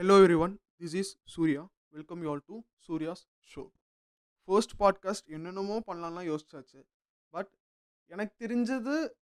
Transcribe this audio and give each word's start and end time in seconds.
Hello 0.00 0.16
everyone, 0.22 0.52
this 0.80 0.92
is 1.00 1.08
Surya. 1.32 1.62
Welcome 1.94 2.20
you 2.24 2.28
all 2.32 2.42
to 2.50 2.56
Surya's 2.86 3.22
show 3.52 3.62
first 4.48 4.74
podcast 4.82 5.26
என்னென்னமோ 5.36 5.76
பண்ணலாம்லாம் 5.88 6.28
யோசிச்சாச்சு. 6.28 6.80
But 7.34 7.50
எனக்கு 8.12 8.34
தெரிஞ்சது 8.44 8.94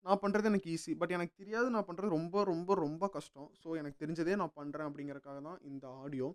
நான் 0.06 0.20
பண்ணுறது 0.22 0.48
எனக்கு 0.50 0.70
ஈஸி 0.74 0.94
பட் 1.02 1.14
எனக்கு 1.16 1.34
தெரியாது 1.42 1.68
நான் 1.74 1.86
பண்ணுறது 1.90 2.10
ரொம்ப 2.16 2.42
ரொம்ப 2.50 2.76
ரொம்ப 2.82 3.10
கஷ்டம். 3.16 3.48
ஸோ 3.62 3.76
எனக்கு 3.82 4.00
தெரிஞ்சதே 4.04 4.36
நான் 4.42 4.54
பண்ணுறேன் 4.60 4.88
அப்படிங்கிறக்காக 4.90 5.38
தான் 5.48 5.60
இந்த 5.70 5.86
ஆடியோ 6.02 6.30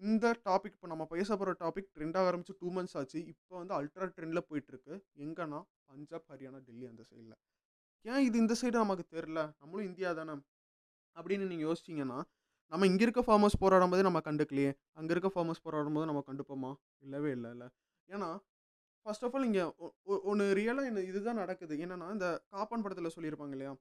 இந்த 0.00 0.34
டாபிக் 0.48 0.76
இப்போ 0.76 0.90
நம்ம 0.94 1.06
பேச 1.14 1.30
போகிற 1.36 1.56
டாபிக் 1.62 1.90
ட்ரெண்டாக 1.94 2.32
ஆரம்பிச்சு 2.32 2.58
டூ 2.64 2.74
மந்த்ஸ் 2.78 2.98
ஆச்சு. 3.02 3.18
இப்போ 3.34 3.54
வந்து 3.62 3.76
அல்ட்ரா 3.80 4.10
ட்ரெண்டில் 4.18 4.46
போயிட்டுருக்கு. 4.50 4.94
எங்கன்னா 5.26 5.62
பஞ்சாப் 5.92 6.28
ஹரியானா 6.34 6.62
டெல்லி 6.68 6.88
அந்த 6.92 7.04
சைடில் 7.12 7.40
ஏன் 8.12 8.22
இது 8.28 8.44
இந்த 8.46 8.56
சைடு 8.62 8.76
நமக்கு 8.84 9.06
தெரில 9.16 9.40
நம்மளும் 9.62 9.88
இந்தியா 9.92 10.12
தானே? 10.20 10.36
அப்படின்னு 11.16 11.46
நீங்கள் 11.54 11.68
யோசிச்சிங்கன்னா 11.70 12.20
நம்ம 12.72 12.86
இங்கே 12.90 13.04
இருக்க 13.06 13.22
ஃபார்மர்ஸ் 13.26 13.58
போராடும் 13.62 13.92
போது 13.92 14.02
நம்ம 14.06 14.20
கண்டுக்கலையே. 14.26 14.70
அங்கே 14.98 15.12
இருக்க 15.14 15.28
ஃபார்மர்ஸ் 15.34 15.62
போராடும் 15.66 15.96
போது 15.96 16.06
நம்ம 16.10 16.20
கண்டுப்போமா? 16.28 16.70
இல்லவே 17.06 17.30
இல்லை 17.36 17.48
இல்லை. 17.54 17.66
ஏன்னா 18.08 18.28
ஃபர்ஸ்ட் 19.06 19.24
ஆஃப் 19.26 19.34
ஆல் 19.36 19.46
இங்கே 19.48 19.64
ஒன்று 20.30 20.44
ரியலாக 20.58 20.90
என்ன 20.90 21.02
இதுதான் 21.10 21.40
நடக்குது. 21.42 21.74
என்னென்னா 21.84 22.08
இந்த 22.16 22.28
காப்பான் 22.54 22.84
படத்தில் 22.84 23.14
சொல்லியிருப்பாங்க 23.16 23.54
இல்லையா? 23.56 23.72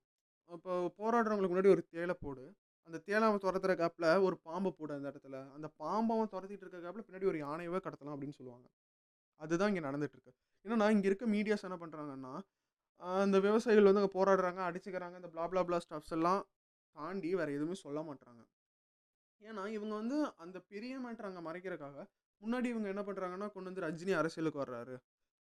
இப்போ 0.50 0.74
போராடுறவங்களுக்கு 1.00 1.54
முன்னாடி 1.54 1.72
ஒரு 1.76 1.84
தேலை 1.96 2.16
போடு. 2.24 2.44
அந்த 2.88 2.98
தேலை 3.08 3.24
அவன் 3.30 3.44
துரத்துற 3.46 3.74
கேப்பில் 3.82 4.10
ஒரு 4.28 4.36
பாம்பை 4.48 4.72
போடு 4.80 4.94
அந்த 4.98 5.08
இடத்துல. 5.12 5.38
அந்த 5.56 5.68
பாம்பை 5.82 6.16
அவன் 6.18 6.32
துரத்திட்டு 6.36 6.66
இருக்க 6.66 6.80
கேப்பில் 6.86 7.06
பின்னாடி 7.08 7.28
ஒரு 7.32 7.40
யானையவே 7.46 7.82
கடத்தலாம் 7.86 8.16
அப்படின்னு 8.16 8.38
சொல்லுவாங்க. 8.40 8.68
அதுதான் 9.42 9.72
இங்கே 9.74 9.84
நடந்துட்டுருக்கு. 9.90 10.34
என்னென்னா 10.66 10.88
இங்கே 10.96 11.08
இருக்க 11.12 11.28
மீடியாஸ் 11.36 11.68
என்ன 11.68 11.78
பண்ணுறாங்கன்னா 11.84 12.34
அந்த 13.22 13.38
விவசாயிகள் 13.46 13.88
வந்து 13.90 14.02
அங்கே 14.02 14.16
போராடுறாங்க 14.18 14.62
அடிச்சுக்கிறாங்க 14.70 15.16
இந்த 15.22 15.30
பிளா 15.36 15.46
பிளா 15.52 15.62
பிளா 15.68 15.80
ஸ்டப்ஸ் 15.86 16.16
எல்லாம் 16.18 16.42
தாண்டி 16.96 17.30
வேறு 17.40 17.56
எதுவுமே 17.58 17.78
சொல்ல 17.86 18.00
மாட்டாங்க 18.10 18.42
ஏன்னா 19.42 19.64
இவங்க 19.78 19.94
வந்து 20.02 20.18
அந்த 20.44 20.58
பெரிய 20.72 20.94
மேட்ரு 21.04 21.30
அங்கே 21.30 21.44
மறைக்கிறக்காக 21.48 22.06
முன்னாடி 22.42 22.68
இவங்க 22.74 22.88
என்ன 22.94 23.04
பண்ணுறாங்கன்னா 23.08 23.48
கொண்டு 23.54 23.70
வந்து 23.70 23.86
ரஜினி 23.86 24.14
அரசியலுக்கு 24.20 24.64
வர்றாரு. 24.64 24.96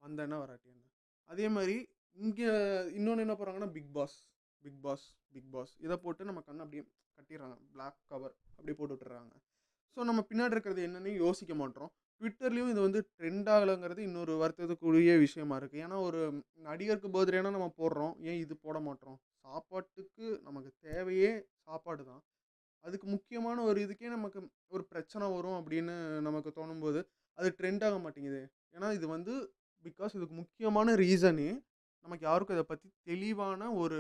அந்த 0.02 0.20
என்ன 0.28 0.38
வராட்டி 0.44 0.68
என்ன? 0.74 0.86
அதே 1.30 1.48
மாதிரி 1.56 1.76
இங்கே 2.18 2.50
இன்னொன்று 2.98 3.24
என்ன 3.26 3.36
போகிறாங்கன்னா 3.40 3.72
big 3.76 3.92
boss 3.98 4.18
big 4.64 4.82
boss 4.86 5.06
big 5.34 5.52
boss 5.56 5.74
இதை 5.86 5.96
போட்டு 6.04 6.30
நம்ம 6.30 6.42
கண் 6.48 6.64
அப்படியே 6.66 6.84
கட்டிடுறாங்க. 7.18 7.58
பிளாக் 7.74 8.00
கவர் 8.12 8.34
அப்படியே 8.58 8.78
போட்டு 8.80 8.94
விட்டுறாங்க 8.96 9.36
ஸோ 9.98 10.04
நம்ம 10.10 10.22
பின்னாடி 10.30 10.54
இருக்கிறது 10.56 10.82
என்னன்னு 10.88 11.12
யோசிக்க 11.24 11.54
மாட்டோம். 11.62 11.90
ட்விட்டர்லேயும் 12.22 12.72
இது 12.74 12.82
வந்து 12.86 13.00
ட்ரெண்ட் 13.18 13.48
ஆகலைங்கிறது 13.54 14.02
இன்னொரு 14.08 14.34
வருத்தத்துக்குரிய 14.42 15.14
விஷயமா 15.26 15.56
இருக்குது 15.60 15.84
ஏன்னா 15.86 15.98
ஒரு 16.08 16.22
நடிகருக்கு 16.68 17.10
பர்த்டேனா 17.16 17.52
நம்ம 17.56 17.70
போடுறோம். 17.82 18.14
ஏன் 18.30 18.40
இது 18.44 18.54
போட 18.66 18.78
மாட்டோம்? 18.88 19.18
சாப்பாட்டுக்கு 19.44 20.28
நமக்கு 20.48 20.72
தேவையே 20.88 21.32
சாப்பாடு 21.66 22.04
தான். 22.12 22.22
அதுக்கு 22.86 23.08
முக்கியமான 23.08 23.64
ஒரு 23.70 23.80
இதுக்கே 23.86 24.10
நமக்கு 24.16 24.40
ஒரு 24.68 24.84
பிரச்சனை 24.92 25.26
வரும் 25.36 25.58
அப்படின்னு 25.60 25.96
நமக்கு 26.28 26.52
தோணும்போது 26.60 27.00
அது 27.38 27.50
ட்ரெண்ட் 27.60 27.84
ஆக 27.88 27.98
மாட்டேங்குது. 28.06 28.42
ஏன்னா 28.76 28.88
இது 28.94 29.08
வந்து 29.08 29.34
பிகாஸ் 29.84 30.16
இதுக்கு 30.18 30.36
முக்கியமான 30.36 30.96
ரீசனே 30.96 31.50
நமக்கு 32.06 32.24
யாருக்கும் 32.26 32.58
இதை 32.58 32.66
பற்றி 32.68 32.88
தெளிவான 33.04 33.62
ஒரு 33.82 34.00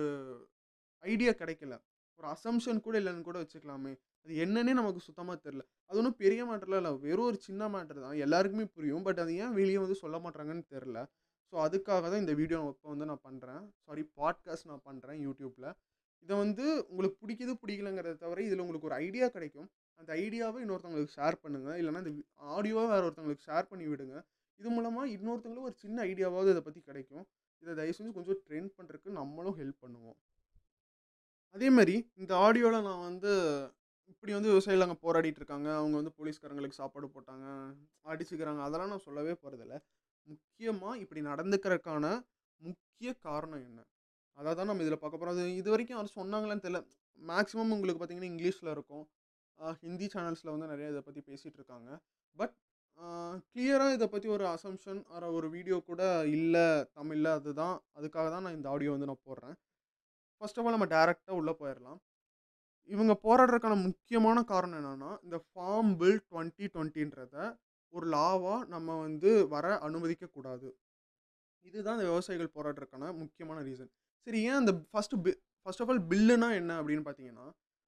ஐடியா 1.04 1.32
கிடைக்கல. 1.42 1.74
ஒரு 2.20 2.28
அசம்ஷன் 2.36 2.84
கூட 2.86 2.96
இல்லைன்னு 3.02 3.28
கூட 3.30 3.38
வச்சுக்கலாமே. 3.44 3.94
அது 4.26 4.34
என்னன்னே 4.46 4.74
நமக்கு 4.74 5.02
சுத்தமாக 5.08 5.38
தெரில 5.46 5.64
அது 5.90 6.00
ஒன்றும் 6.02 6.20
பெரிய 6.24 6.42
மேட்டர்லாம் 6.46 6.82
இல்லை. 6.82 6.94
வெறும் 7.06 7.28
ஒரு 7.32 7.38
சின்ன 7.48 7.68
மேட்டர் 7.76 8.04
தான். 8.06 8.18
எல்லாருக்குமே 8.26 8.66
புரியும். 8.76 9.06
பட் 9.08 9.20
அது 9.24 9.34
ஏன் 9.44 9.56
வெளியே 9.60 9.80
வந்து 9.86 9.98
சொல்ல 10.04 10.18
மாட்டாங்கன்னு 10.26 10.66
தெரில 10.76 11.00
ஸோ 11.54 11.56
அதுக்காக 11.66 12.08
தான் 12.12 12.24
இந்த 12.24 12.34
வீடியோ 12.40 12.58
இப்போ 12.72 12.88
வந்து 12.94 13.08
நான் 13.10 13.26
பண்ணுறேன் 13.28 13.62
சாரி 13.86 14.02
பாட்காஸ்ட் 14.20 14.70
நான் 14.72 14.86
பண்ணுறேன் 14.88 15.20
யூடியூப்பில் 15.26 15.68
இதை 16.24 16.36
வந்து 16.44 16.66
உங்களுக்கு 16.92 17.18
பிடிக்குது 17.24 17.54
பிடிக்கலங்கிறத 17.62 18.16
தவிர 18.24 18.42
இதில் 18.48 18.64
உங்களுக்கு 18.64 18.90
ஒரு 18.90 18.98
ஐடியா 19.06 19.28
கிடைக்கும். 19.36 19.68
அந்த 20.00 20.10
ஐடியாவை 20.24 20.60
இன்னொருத்தவங்களுக்கு 20.64 21.16
ஷேர் 21.20 21.38
பண்ணுங்கள் 21.44 21.78
இல்லைனா 21.82 22.02
இந்த 22.04 22.14
ஆடியோவை 22.56 22.88
வேறு 22.94 23.06
ஒருத்தவங்களுக்கு 23.08 23.48
ஷேர் 23.50 23.70
பண்ணி 23.72 23.86
விடுங்க. 23.92 24.18
இது 24.60 24.70
மூலமாக 24.76 25.08
இன்னொருத்தங்களும் 25.16 25.68
ஒரு 25.70 25.76
சின்ன 25.84 25.98
ஐடியாவாவது 26.12 26.54
இதை 26.54 26.64
பற்றி 26.68 26.82
கிடைக்கும். 26.90 27.26
இதை 27.64 27.74
தயவு 27.80 27.96
செஞ்சு 27.98 28.16
கொஞ்சம் 28.18 28.42
ட்ரெயின் 28.48 28.70
பண்ணுறதுக்கு 28.78 29.18
நம்மளும் 29.20 29.58
ஹெல்ப் 29.62 29.84
பண்ணுவோம். 29.86 30.18
அதே 31.56 31.68
மாதிரி 31.78 31.96
இந்த 32.22 32.34
ஆடியோவில் 32.46 32.88
நான் 32.88 33.06
வந்து 33.10 33.32
இப்படி 34.12 34.32
வந்து 34.36 34.52
விவசாயிகள் 34.54 34.86
அங்கே 34.86 35.00
போராடிட்டு 35.06 35.40
இருக்காங்க. 35.42 35.70
அவங்க 35.80 35.96
வந்து 36.00 36.14
போலீஸ்காரங்களுக்கு 36.20 36.80
சாப்பாடு 36.82 37.08
போட்டாங்க 37.16 37.46
அடிச்சுக்கிறாங்க. 38.12 38.62
அதெல்லாம் 38.68 38.92
நான் 38.94 39.08
சொல்லவே 39.08 39.34
போகிறதில்ல 39.42 39.78
முக்கியமாக 40.28 41.02
இப்படி 41.04 41.22
நடந்துக்கிறதுக்கான 41.32 42.06
முக்கிய 42.62 43.10
காரணம் 43.28 43.64
என்ன? 43.70 43.80
அதை 44.38 44.52
தான் 44.58 44.70
நம்ம 44.70 44.84
இதில் 44.86 45.02
பார்க்க 45.02 45.20
போகிறோம் 45.20 45.36
அது 45.36 45.44
இது 45.62 45.70
வரைக்கும் 45.74 45.98
யாரும் 45.98 46.18
சொன்னாங்களான்னு 46.20 46.64
தெரியல 46.66 46.82
மேக்ஸிமம் 47.20 47.74
உங்களுக்கு 47.76 48.00
பார்த்தீங்கன்னா 48.00 48.32
இங்கிலீஷில் 48.34 48.74
இருக்கும். 48.76 49.06
ஹிந்தி 49.84 50.08
சேனல்ஸில் 50.14 50.54
வந்து 50.54 50.72
நிறைய 50.72 50.88
இதை 50.94 51.02
பற்றி 51.06 51.22
பேசிகிட்டு 51.30 51.60
இருக்காங்க. 51.60 51.90
பட் 52.40 52.56
கிளியராக 53.54 53.96
இதை 53.98 54.08
பற்றி 54.12 54.28
ஒரு 54.36 54.46
அசம்ஷன் 54.56 55.00
ஒரு 55.38 55.48
வீடியோ 55.56 55.78
கூட 55.90 56.02
இல்லை 56.38 56.68
தமிழில் 56.98 57.32
அதுதான். 57.38 57.76
அதுக்காக 57.98 58.28
தான் 58.36 58.46
நான் 58.48 58.58
இந்த 58.60 58.70
ஆடியோ 58.74 58.94
வந்து 58.96 59.10
நான் 59.12 59.26
போடுறேன். 59.30 59.56
ஃபர்ஸ்ட் 60.42 60.60
ஆஃப் 60.60 60.68
ஆல் 60.68 60.76
நம்ம 60.78 60.90
டேரெக்டாக 60.96 61.40
உள்ளே 61.42 61.54
போயிடலாம் 61.62 62.00
இவங்க 62.90 63.14
போராடுறதுக்கான 63.26 63.78
முக்கியமான 63.88 64.44
காரணம் 64.52 64.80
என்னென்னா 64.82 65.12
இந்த 65.26 65.38
ஃபார்ம் 65.48 65.92
பில் 66.02 66.22
டுவெண்ட்டி 66.32 66.66
டுவெண்ட்டின்றத 66.74 67.36
ஒரு 67.94 68.06
லாவாக 68.14 68.60
நம்ம 68.74 68.90
வந்து 69.06 69.32
வர 69.54 69.66
அனுமதிக்கக்கூடாது. 69.88 70.70
இதுதான் 71.66 71.98
இந்த 71.98 72.08
விவசாயிகள் 72.12 72.56
போராடுறதுக்கான 72.58 73.12
முக்கியமான 73.22 73.60
ரீசன் 73.70 73.92
சரி 74.28 74.40
ஏன் 74.48 74.60
அந்த 74.60 74.72
ஃபஸ்ட்டு 74.90 75.20
பி 75.26 75.32
ஃபர்ஸ்ட் 75.66 75.82
ஆஃப் 75.84 75.90
ஆல் 75.90 76.02
பில்லுனா 76.10 76.50
என்ன 76.60 76.72
அப்படின்னு 76.80 77.06
பார்த்தீங்கன்னா 77.06 77.46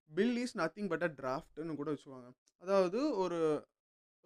bill 0.09 0.37
is 0.43 0.55
nothing 0.59 0.89
but 0.91 1.03
a 1.03 1.09
டிராஃப்ட்னு 1.17 1.75
கூட 1.75 1.89
வச்சுக்குவாங்க 1.91 2.29
அதாவது 2.63 2.99
ஒரு 3.23 3.39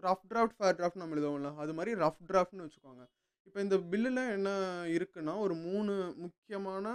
ரஃப் 0.03 0.25
டிராஃப்ட் 0.31 0.57
ஃபேர் 0.59 0.78
டிராஃப்ட் 0.78 1.01
நம்ம 1.01 1.16
எழுதுவோம்ல 1.16 1.51
அது 1.63 1.74
மாதிரி 1.74 1.91
ரஃப் 2.03 2.22
டிராஃப்ட்னு 2.29 2.66
வச்சுக்கோங்க. 2.66 3.03
இப்போ 3.47 3.59
இந்த 3.62 3.78
பில்லில் 3.91 4.22
என்ன 4.35 4.50
இருக்குன்னா 4.96 5.34
ஒரு 5.46 5.56
மூணு 5.66 5.94
முக்கியமான 6.25 6.85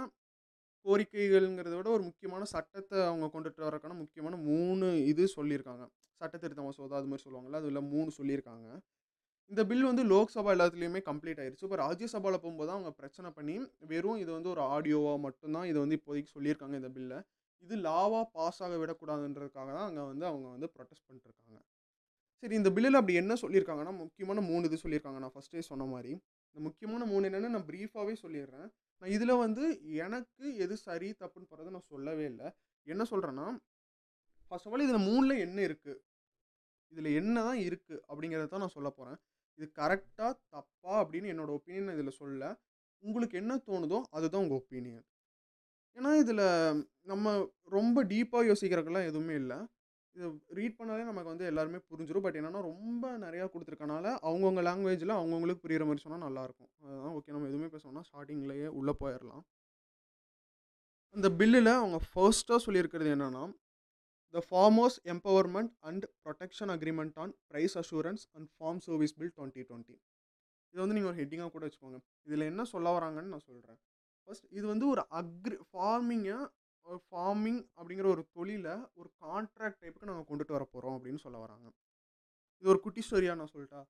கோரிக்கைகள்ங்கிறத 0.85 1.75
விட 1.75 1.89
ஒரு 1.89 2.03
முக்கியமான 2.03 2.43
சட்டத்தை 2.53 2.97
அவங்க 3.07 3.27
கொண்டுட்டு 3.33 3.67
வரக்கான 3.67 3.97
முக்கியமான 4.01 4.37
மூணு 4.49 4.87
இது 5.11 5.23
சொல்லியிருக்காங்க. 5.37 5.85
சட்டத்திருத்த 6.21 6.63
மசோதா 6.65 6.97
அது 6.99 7.09
மாதிரி 7.11 7.25
சொல்லுவாங்கள்ல 7.25 7.61
அதில் 7.61 7.89
மூணு 7.93 8.09
சொல்லியிருக்காங்க. 8.19 8.67
இந்த 9.51 9.61
பில் 9.69 9.87
வந்து 9.89 10.03
லோக்சபா 10.11 10.49
எல்லாத்துலேயுமே 10.55 10.99
கம்ப்ளீட் 11.09 11.39
ஆயிடுச்சு 11.41 11.65
இப்போ 11.67 11.77
ராஜ்யசபாவில் 11.83 12.41
போகும்போது 12.41 12.71
அவங்க 12.73 12.89
பிரச்சனை 12.99 13.29
பண்ணி 13.37 13.55
வெறும் 13.91 14.19
இது 14.23 14.31
வந்து 14.35 14.49
ஒரு 14.53 14.61
ஆடியோவாக 14.73 15.17
மட்டும்தான் 15.25 15.67
இது 15.69 15.77
வந்து 15.83 15.97
இப்போதைக்கு 15.99 16.31
சொல்லியிருக்காங்க 16.35 16.75
இந்த 16.81 16.89
பில்லை. 16.97 17.17
இது 17.63 17.75
லாவாக 17.87 18.25
பாஸ் 18.35 18.59
ஆக 18.65 18.75
விடக்கூடாதுன்றதுக்காக 18.81 19.69
தான் 19.77 19.87
அங்கே 19.89 20.03
வந்து 20.11 20.25
அவங்க 20.31 20.47
வந்து 20.55 20.67
ப்ரொட்டஸ்ட் 20.75 21.05
பண்ணிட்டுருக்காங்க. 21.07 21.57
சரி 22.43 22.55
இந்த 22.59 22.69
பில்லில் 22.75 22.99
அப்படி 22.99 23.15
என்ன 23.21 23.33
சொல்லியிருக்காங்கன்னா 23.43 23.93
முக்கியமான 24.03 24.43
மூணு 24.49 24.69
இது 24.69 24.77
சொல்லியிருக்காங்க. 24.83 25.19
நான் 25.23 25.33
ஃபஸ்ட்டே 25.37 25.63
சொன்ன 25.71 25.87
மாதிரி. 25.93 26.11
இந்த 26.49 26.61
முக்கியமான 26.67 27.05
மூணு 27.13 27.23
என்னென்னு 27.29 27.53
நான் 27.55 27.67
ப்ரீஃபாகவே 27.71 28.13
சொல்லிடுறேன். 28.23 28.67
நான் 29.01 29.13
இதில் 29.15 29.41
வந்து 29.45 29.63
எனக்கு 30.05 30.45
எது 30.65 30.77
சரி 30.85 31.09
தப்புன்னு 31.21 31.49
போகிறத 31.51 31.73
நான் 31.77 31.89
சொல்லவே 31.93 32.27
இல்லை. 32.31 32.47
என்ன 32.87 33.03
சொல்கிறேன்னா 33.11 33.47
ஃபர்ஸ்ட் 34.51 34.67
ஆஃப் 34.67 34.75
ஆல் 34.75 34.85
இதில் 34.87 35.05
மூணில் 35.09 35.43
என்ன 35.47 35.59
இருக்குது 35.69 35.99
இதில் 36.91 37.09
என்ன 37.15 37.35
தான் 37.41 37.61
இருக்குது 37.65 38.01
அப்படிங்கிறத 38.07 38.47
தான் 38.47 38.59
நான் 38.59 38.75
சொல்ல 38.77 38.89
போகிறேன் 38.89 39.17
இது 39.59 39.65
கரெக்டாக 39.77 40.33
தப்பா 40.49 40.93
அப்படின்னு 41.01 41.31
என்னோடய 41.33 41.57
ஒப்பீனியன் 41.57 41.95
இதில் 41.95 42.17
சொல்ல 42.17 42.43
உங்களுக்கு 43.03 43.35
என்ன 43.37 43.53
தோணுதோ 43.67 43.99
அதுதான் 44.11 44.43
உங்கள் 44.43 44.59
ஒப்பீனியன் 44.59 45.05
ஏன்னா 45.97 46.11
இதில் 46.19 46.45
நம்ம 47.05 47.27
ரொம்ப 47.71 48.03
டீப்பாக 48.05 48.47
யோசிக்கிறதுக்கெல்லாம் 48.49 49.07
எதுவுமே 49.07 49.35
இல்லை. 49.35 49.57
இது 50.15 50.27
ரீட் 50.57 50.77
பண்ணாலே 50.79 51.03
நமக்கு 51.03 51.31
வந்து 51.31 51.45
எல்லாருமே 51.45 51.79
புரிஞ்சிடும் 51.89 52.25
பட் 52.25 52.37
என்னென்னா 52.39 52.61
ரொம்ப 52.65 53.05
நிறையா 53.17 53.45
கொடுத்துருக்கனால 53.45 54.05
அவங்கவுங்க 54.23 54.61
லாங்குவேஜில் 54.61 55.17
அவங்கவுங்களுக்கு 55.17 55.63
புரிகிற 55.63 55.85
மாதிரி 55.85 56.03
சொன்னால் 56.03 56.25
நல்லாயிருக்கும் 56.25 56.71
அதுதான் 56.83 57.15
ஓகே 57.17 57.33
நம்ம 57.33 57.49
எதுவுமே 57.49 57.69
பேசணும்னா 57.73 58.03
ஸ்டார்டிங்லேயே 58.07 58.67
உள்ளே 58.79 58.93
போயிடலாம் 59.01 59.43
அந்த 61.15 61.27
பில்லில் 61.37 61.71
அவங்க 61.75 61.99
ஃபர்ஸ்ட்டாக 62.07 62.59
சொல்லியிருக்கிறது 62.65 63.13
என்னென்னா 63.15 63.43
the 64.33 64.41
farmers 64.49 64.97
empowerment 65.13 65.71
and 65.89 66.05
protection 66.25 66.71
agreement 66.75 67.15
on 67.23 67.33
price 67.51 67.75
assurance 67.81 68.23
and 68.35 68.47
farm 68.55 68.81
service 68.87 69.15
bill 69.19 69.33
twenty 69.37 69.63
twenty 69.69 69.95
இது 70.73 70.81
வந்து 70.83 70.95
நீங்கள் 70.95 71.11
ஒரு 71.11 71.19
ஹெட்டிங்காக 71.21 71.51
கூட 71.53 71.63
வச்சுக்கோங்க. 71.67 71.99
இதில் 72.27 72.49
என்ன 72.51 72.63
சொல்ல 72.73 72.87
வராங்கன்னு 72.97 73.33
நான் 73.35 73.47
சொல்கிறேன் 73.49 73.79
ஃபர்ஸ்ட் 74.23 74.47
இது 74.57 74.65
வந்து 74.73 74.85
ஒரு 74.93 75.03
அக்ரி 75.19 75.55
ஃபார்மிங்கை 75.69 76.37
ஒரு 76.85 76.99
ஃபார்மிங் 77.07 77.61
அப்படிங்கிற 77.77 78.07
ஒரு 78.15 78.23
தொழிலை 78.37 78.75
ஒரு 78.99 79.09
கான்ட்ராக்ட் 79.23 79.79
டைப்புக்கு 79.81 80.09
நாங்கள் 80.09 80.27
கொண்டுட்டு 80.29 80.55
வர 80.57 80.65
போகிறோம் 80.73 80.95
அப்படின்னு 80.97 81.21
சொல்ல 81.23 81.37
வராங்க. 81.45 81.67
இது 82.61 82.69
ஒரு 82.73 82.79
குட்டி 82.85 83.01
ஸ்டோரியாக 83.07 83.39
நான் 83.39 83.51
சொல்லிட்டா 83.55 83.81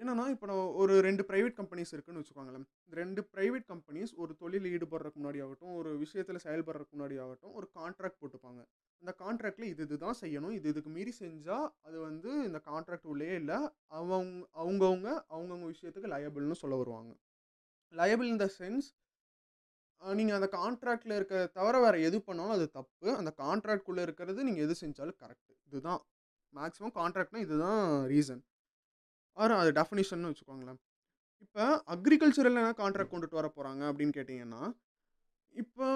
என்னன்னா 0.00 0.24
இப்போ 0.32 0.46
நான் 0.48 0.74
ஒரு 0.80 0.94
ரெண்டு 1.06 1.22
ப்ரைவேட் 1.28 1.56
கம்பெனிஸ் 1.60 1.92
இருக்குன்னு 1.94 2.20
வச்சுக்கோங்களேன். 2.22 2.66
இந்த 2.84 2.96
ரெண்டு 3.02 3.20
ப்ரைவேட் 3.32 3.66
கம்பெனிஸ் 3.72 4.12
ஒரு 4.22 4.32
தொழில் 4.42 4.68
ஈடுபடுறதுக்கு 4.74 5.20
முன்னாடி 5.22 5.40
ஆகட்டும் 5.44 5.74
ஒரு 5.80 5.90
விஷயத்தில் 6.04 6.44
செயல்படுறதுக்கு 6.46 6.96
முன்னாடி 6.96 7.16
ஆகட்டும் 7.24 7.54
ஒரு 7.60 7.66
கான்ட்ராக்ட் 7.78 8.20
போட்டுப்பாங்க. 8.22 8.60
அந்த 9.02 9.12
கான்ட்ராக்டில் 9.22 9.70
இது 9.72 9.82
இதுதான் 9.86 10.18
செய்யணும். 10.20 10.54
இது 10.58 10.66
இதுக்கு 10.72 10.90
மீறி 10.96 11.12
செஞ்சால் 11.20 11.66
அது 11.86 11.96
வந்து 12.08 12.30
இந்த 12.48 12.58
கான்ட்ராக்ட் 12.70 13.10
உள்ளே 13.12 13.28
இல்லை. 13.40 13.58
அவங்க 13.98 14.16
அவங்கவுங்க 14.62 15.08
அவங்கவுங்க 15.34 15.68
விஷயத்துக்கு 15.74 16.12
லயபிள்னு 16.14 16.60
சொல்ல 16.62 16.76
வருவாங்க. 16.82 17.12
லயபிள் 18.00 18.30
இன் 18.32 18.42
த 18.44 18.48
சென்ஸ் 18.60 18.88
நீங்கள் 20.18 20.36
அந்த 20.38 20.48
கான்ட்ராக்டில் 20.58 21.14
இருக்க 21.18 21.36
தவிர 21.58 21.76
வேறு 21.84 22.02
எது 22.08 22.18
பண்ணாலும் 22.26 22.56
அது 22.56 22.66
தப்பு. 22.78 23.08
அந்த 23.20 23.30
கான்ட்ராக்ட்குள்ளே 23.42 24.02
இருக்கிறது 24.06 24.40
நீங்கள் 24.48 24.64
எது 24.66 24.74
செஞ்சாலும் 24.82 25.18
கரெக்டு 25.22 25.52
இதுதான். 25.68 26.02
மேக்ஸிமம் 26.52 26.94
கான்ட்ராக்ட்னா 26.98 27.40
இதுதான் 27.46 27.80
ரீசன் 28.12 28.42
ஆர் 29.36 29.54
அது 29.62 29.70
டெஃபினிஷன் 29.80 30.28
வச்சுக்கோங்களேன். 30.30 30.78
இப்போ 31.44 31.64
அக்ரிகல்ச்சரில் 31.94 32.60
என்ன 32.60 32.70
கான்ட்ராக்ட் 32.82 33.14
கொண்டுட்டு 33.14 33.40
வர 33.40 33.48
போகிறாங்க 33.56 33.82
அப்படின்னு 33.90 34.14
கேட்டிங்கன்னா 34.18 34.62
இப்போ 35.58 35.86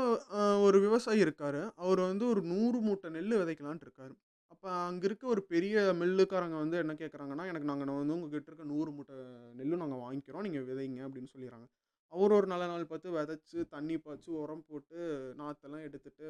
ஒரு 0.66 0.78
விவசாயி 0.84 1.20
இருக்கார். 1.24 1.60
அவர் 1.84 2.00
வந்து 2.10 2.24
ஒரு 2.32 2.40
நூறு 2.52 2.78
மூட்டை 2.86 3.08
நெல் 3.16 3.34
விதைக்கலான்ட்டு 3.40 3.86
இருக்காரு. 3.88 4.14
அப்போ 4.52 4.68
அங்கே 4.88 5.04
இருக்க 5.08 5.24
ஒரு 5.34 5.42
பெரிய 5.52 5.74
மில்லுக்காரங்க 6.00 6.56
வந்து 6.62 6.76
என்ன 6.82 6.92
கேட்குறாங்கன்னா 7.02 7.44
எனக்கு 7.50 7.68
நாங்கள் 7.70 8.00
வந்து 8.00 8.16
உங்ககிட்ட 8.16 8.50
இருக்க 8.50 8.66
நூறு 8.72 8.90
மூட்டை 8.96 9.16
நெல்லும் 9.60 9.82
நாங்கள் 9.84 10.02
வாங்கிக்கிறோம். 10.06 10.44
நீங்கள் 10.46 10.66
விதைங்க. 10.70 11.00
அப்படின்னு 11.08 11.32
சொல்லிடுறாங்க 11.34 11.66
அவர் 12.12 12.36
ஒரு 12.38 12.46
நல்ல 12.52 12.64
நாள் 12.72 12.90
பார்த்து 12.90 13.14
விதைச்சு 13.16 13.58
தண்ணி 13.74 13.96
பாய்ச்சி 14.04 14.30
உரம் 14.42 14.64
போட்டு 14.70 14.98
நாற்றெல்லாம் 15.40 15.86
எடுத்துட்டு 15.88 16.28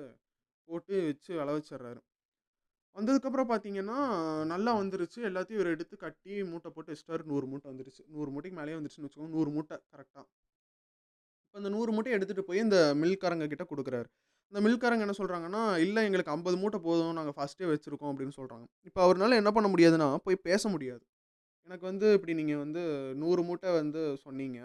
போட்டு 0.69 0.95
வச்சு 1.09 1.31
விளை 1.41 1.53
வச்சிடுறாரு 1.57 2.01
வந்ததுக்கப்புறம் 2.97 3.51
பார்த்தீங்கன்னா 3.51 3.99
நல்லா 4.53 4.73
வந்துருச்சு. 4.81 5.19
எல்லாத்தையும் 5.29 5.59
இவர் 5.61 5.75
எடுத்து 5.75 5.95
கட்டி 6.05 6.33
மூட்டை 6.53 6.71
போட்டு 6.75 6.93
வச்சிட்டாரு. 6.93 7.23
நூறு 7.33 7.47
மூட்டை 7.53 7.69
வந்துருச்சு. 7.73 8.03
நூறு 8.15 8.31
மூட்டைக்கு 8.35 8.59
மேலேயே 8.61 8.77
வந்துருச்சுன்னு 8.79 9.09
வச்சுக்கோங்க. 9.09 9.35
நூறு 9.37 9.51
மூட்டை 9.57 9.77
கரெக்டாக 9.93 10.27
இப்போ 11.53 11.61
இந்த 11.63 11.71
நூறு 11.73 11.91
மூட்டை 11.95 12.13
எடுத்துகிட்டு 12.17 12.45
போய் 12.49 12.63
இந்த 12.65 12.77
மில்காரங்க 13.01 13.47
கிட்ட 13.49 13.65
கொடுக்குறாரு. 13.71 14.07
இந்த 14.53 14.61
மில்காரங்க 14.67 15.05
என்ன 15.07 15.15
சொல்கிறாங்கன்னா 15.19 15.63
இல்லை 15.87 16.03
எங்களுக்கு 16.09 16.33
ஐம்பது 16.35 16.57
மூட்டை 16.63 16.79
போதும் 16.87 17.19
நாங்கள் 17.19 17.35
ஃபஸ்ட்டே 17.39 17.67
வச்சுருக்கோம் 17.71 18.11
அப்படின்னு 18.13 18.35
சொல்கிறாங்க 18.39 18.65
இப்போ 18.89 19.01
அவர்னால 19.07 19.37
என்ன 19.41 19.51
பண்ண 19.57 19.69
முடியாதுன்னா 19.73 20.09
போய் 20.27 20.39
பேச 20.49 20.63
முடியாது. 20.75 21.03
எனக்கு 21.69 21.85
வந்து 21.91 22.07
இப்படி 22.19 22.37
நீங்கள் 22.41 22.63
வந்து 22.63 22.85
நூறு 23.23 23.45
மூட்டை 23.49 23.71
வந்து 23.81 24.05
சொன்னீங்க. 24.25 24.59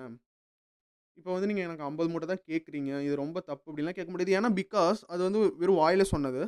இப்போ 1.19 1.29
வந்து 1.35 1.49
நீங்கள் 1.51 1.67
எனக்கு 1.67 1.85
ஐம்பது 1.89 2.09
மூட்டை 2.13 2.29
தான் 2.33 2.43
கேட்குறீங்க. 2.49 2.93
இது 3.07 3.21
ரொம்ப 3.23 3.37
தப்பு 3.51 3.67
அப்படின்லாம் 3.69 3.99
கேட்க 3.99 4.09
முடியாது. 4.15 4.37
ஏன்னா 4.39 4.53
பிகாஸ் 4.61 5.01
அது 5.13 5.21
வந்து 5.27 5.43
வெறும் 5.61 5.81
வாயில் 5.83 6.11
சொன்னது. 6.13 6.41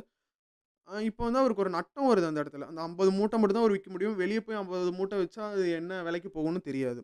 இப்போ 1.10 1.22
வந்து 1.28 1.42
அவருக்கு 1.44 1.64
ஒரு 1.66 1.76
நட்டம் 1.78 2.10
வருது 2.12 2.30
அந்த 2.32 2.42
இடத்துல. 2.44 2.66
அந்த 2.72 2.80
ஐம்பது 2.88 3.10
மூட்டை 3.20 3.36
மட்டும் 3.40 3.58
தான் 3.58 3.66
அவர் 3.66 3.78
விற்க 3.78 3.90
முடியும். 3.94 4.18
வெளியே 4.24 4.42
போய் 4.46 4.60
ஐம்பது 4.64 4.92
மூட்டை 5.00 5.18
வச்சா 5.24 5.44
அது 5.54 5.64
என்ன 5.80 6.02
விலைக்கு 6.08 6.30
போகும்னு 6.38 6.68
தெரியாது. 6.70 7.02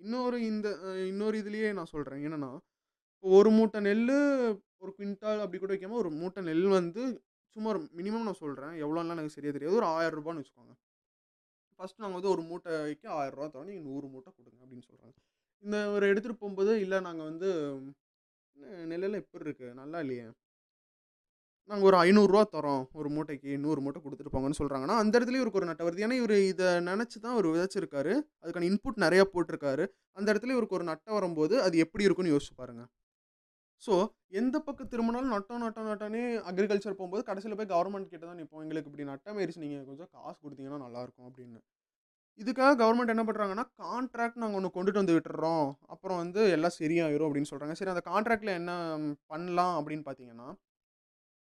இன்னொரு 0.00 0.38
இந்த 0.50 0.68
இன்னொரு 1.10 1.36
இதுலேயே 1.42 1.70
நான் 1.78 1.92
சொல்கிறேன் 1.94 2.24
என்னென்னா 2.26 2.50
இப்போ 3.14 3.28
ஒரு 3.38 3.50
மூட்டை 3.58 3.78
நெல் 3.88 4.04
ஒரு 4.82 4.90
குவிண்டால் 4.96 5.42
அப்படி 5.44 5.58
கூட 5.60 5.72
வைக்காமல் 5.74 6.00
ஒரு 6.02 6.10
மூட்டை 6.20 6.40
நெல் 6.48 6.66
வந்து 6.78 7.02
சும்மா 7.56 7.68
ஒரு 7.74 7.80
மினிமம் 7.98 8.26
நான் 8.28 8.42
சொல்கிறேன் 8.42 8.74
எவ்வளோலாம் 8.84 9.16
எனக்கு 9.16 9.34
சரியாக 9.36 9.54
தெரியாது. 9.56 9.76
ஒரு 9.78 9.86
ஆயிரம் 9.96 10.18
ரூபான்னு 10.18 10.42
வச்சுக்கோங்க. 10.42 10.74
ஃபஸ்ட் 11.80 12.00
நாங்கள் 12.02 12.18
வந்து 12.18 12.32
ஒரு 12.34 12.42
மூட்டை 12.50 12.72
ஆயிரம் 13.20 13.36
ரூபா 13.38 13.48
தரோம் 13.54 13.70
நீங்கள் 13.70 13.88
நூறு 13.90 14.06
மூட்டை 14.14 14.30
கொடுங்க 14.32 14.62
அப்படின்னு 14.64 14.86
சொல்கிறாங்க 14.88 15.16
இந்த 15.64 15.76
ஒரு 15.94 16.04
எடுத்துகிட்டு 16.10 16.40
போகும்போது 16.42 16.72
இல்லை 16.84 16.98
நாங்கள் 17.08 17.28
வந்து 17.30 17.48
நெல்லெல்லாம் 18.90 19.22
எப்படி 19.22 19.44
இருக்குது 19.46 19.78
நல்லா 19.80 19.98
இல்லையே? 20.04 20.26
நாங்கள் 21.70 21.88
ஒரு 21.88 21.96
ஐநூறுரூவா 22.02 22.42
தரோம். 22.56 22.82
ஒரு 22.98 23.08
மூட்டைக்கு 23.14 23.52
நூறு 23.62 23.80
மூட்டை 23.84 24.00
கொடுத்துட்டு 24.02 24.32
போங்கன்னு 24.34 24.58
சொல்கிறாங்கன்னா 24.58 24.96
அந்த 25.02 25.14
இடத்துல 25.18 25.38
இவருக்கு 25.40 25.60
ஒரு 25.60 25.68
நட்டை 25.70 26.04
ஏன்னா 26.06 26.18
இவர் 26.20 26.36
இதை 26.50 26.68
நினச்சி 26.90 27.16
தான் 27.24 27.34
அவர் 27.36 27.48
விதைச்சிருக்காரு. 27.52 28.12
அதுக்கான 28.42 28.68
இன்புட் 28.70 29.02
நிறையா 29.06 29.24
போட்டிருக்காரு. 29.32 29.84
அந்த 30.18 30.26
இடத்துல 30.32 30.54
இவருக்கு 30.56 30.78
ஒரு 30.78 30.86
நட்டை 30.90 31.12
வரும்போது 31.18 31.54
அது 31.66 31.82
எப்படி 31.84 32.06
இருக்குன்னு 32.08 32.34
யோசிச்சு 32.34 32.54
பாருங்க. 32.60 32.84
ஸோ 33.82 33.94
எந்த 34.40 34.56
பக்கம் 34.66 34.90
திரும்பினாலும் 34.92 35.32
நட்டம் 35.36 35.62
நட்டம் 35.64 35.88
நட்டனே 35.90 36.22
அக்ரிகல்ச்சர் 36.50 36.98
போகும்போது 36.98 37.22
கடைசியில் 37.30 37.56
போய் 37.58 37.72
கவர்மெண்ட் 37.72 38.12
கிட்ட 38.12 38.24
தான் 38.28 38.38
நிற்போம் 38.40 38.62
எங்களுக்கு 38.64 38.90
இப்படி 38.90 39.06
நட்டம் 39.10 39.38
ஆயிடுச்சு 39.38 39.64
நீங்கள் 39.64 39.88
கொஞ்சம் 39.90 40.10
காசு 40.16 40.38
கொடுத்தீங்கன்னா 40.44 40.78
நல்லாயிருக்கும் 40.84 41.26
அப்படின்னு. 41.28 41.58
இதுக்காக 42.42 42.76
கவர்மெண்ட் 42.82 43.12
என்ன 43.14 43.24
பண்ணுறாங்கன்னா 43.26 43.64
கான்ட்ராக்ட் 43.82 44.40
நாங்கள் 44.42 44.58
ஒன்று 44.60 44.70
கொண்டுட்டு 44.76 45.02
வந்து 45.02 45.16
விட்டுறோம். 45.16 45.66
அப்புறம் 45.94 46.20
வந்து 46.22 46.40
எல்லாம் 46.56 46.76
சரியாயிரும் 46.80 47.28
அப்படின்னு 47.28 47.50
சொல்கிறாங்க 47.52 47.76
சரி 47.80 47.92
அந்த 47.94 48.04
கான்ட்ராக்டில் 48.10 48.56
என்ன 48.60 48.72
பண்ணலாம் 49.32 49.76
அப்படின்னு 49.80 50.06
பார்த்தீங்கன்னா 50.08 50.48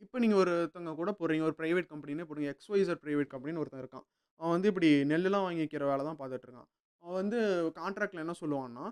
இப்போ 0.02 0.18
நீங்கள் 0.24 0.40
ஒருத்தவங்க 0.42 0.94
கூட 1.02 1.12
போகிறீங்க 1.20 1.44
ஒரு 1.50 1.56
ப்ரைவேட் 1.60 1.92
கம்பெனினே 1.92 2.26
போடுங்க 2.30 2.50
எக்ஸ்வைசர் 2.54 3.00
ப்ரைவேட் 3.04 3.32
கம்பெனின்னு 3.34 3.62
ஒருத்தன் 3.64 3.84
இருக்கான். 3.84 4.06
அவன் 4.40 4.54
வந்து 4.56 4.70
இப்படி 4.72 4.90
நெல்லுலாம் 5.12 5.46
வாங்கி 5.46 5.64
வைக்கிற 5.64 5.84
வேலை 5.92 6.04
தான் 6.08 6.20
பார்த்துட்ருக்கான். 6.22 6.68
அவன் 7.04 7.20
வந்து 7.22 7.40
கான்ட்ராக்டில் 7.80 8.24
என்ன 8.24 8.36
சொல்லுவான்னா 8.42 8.86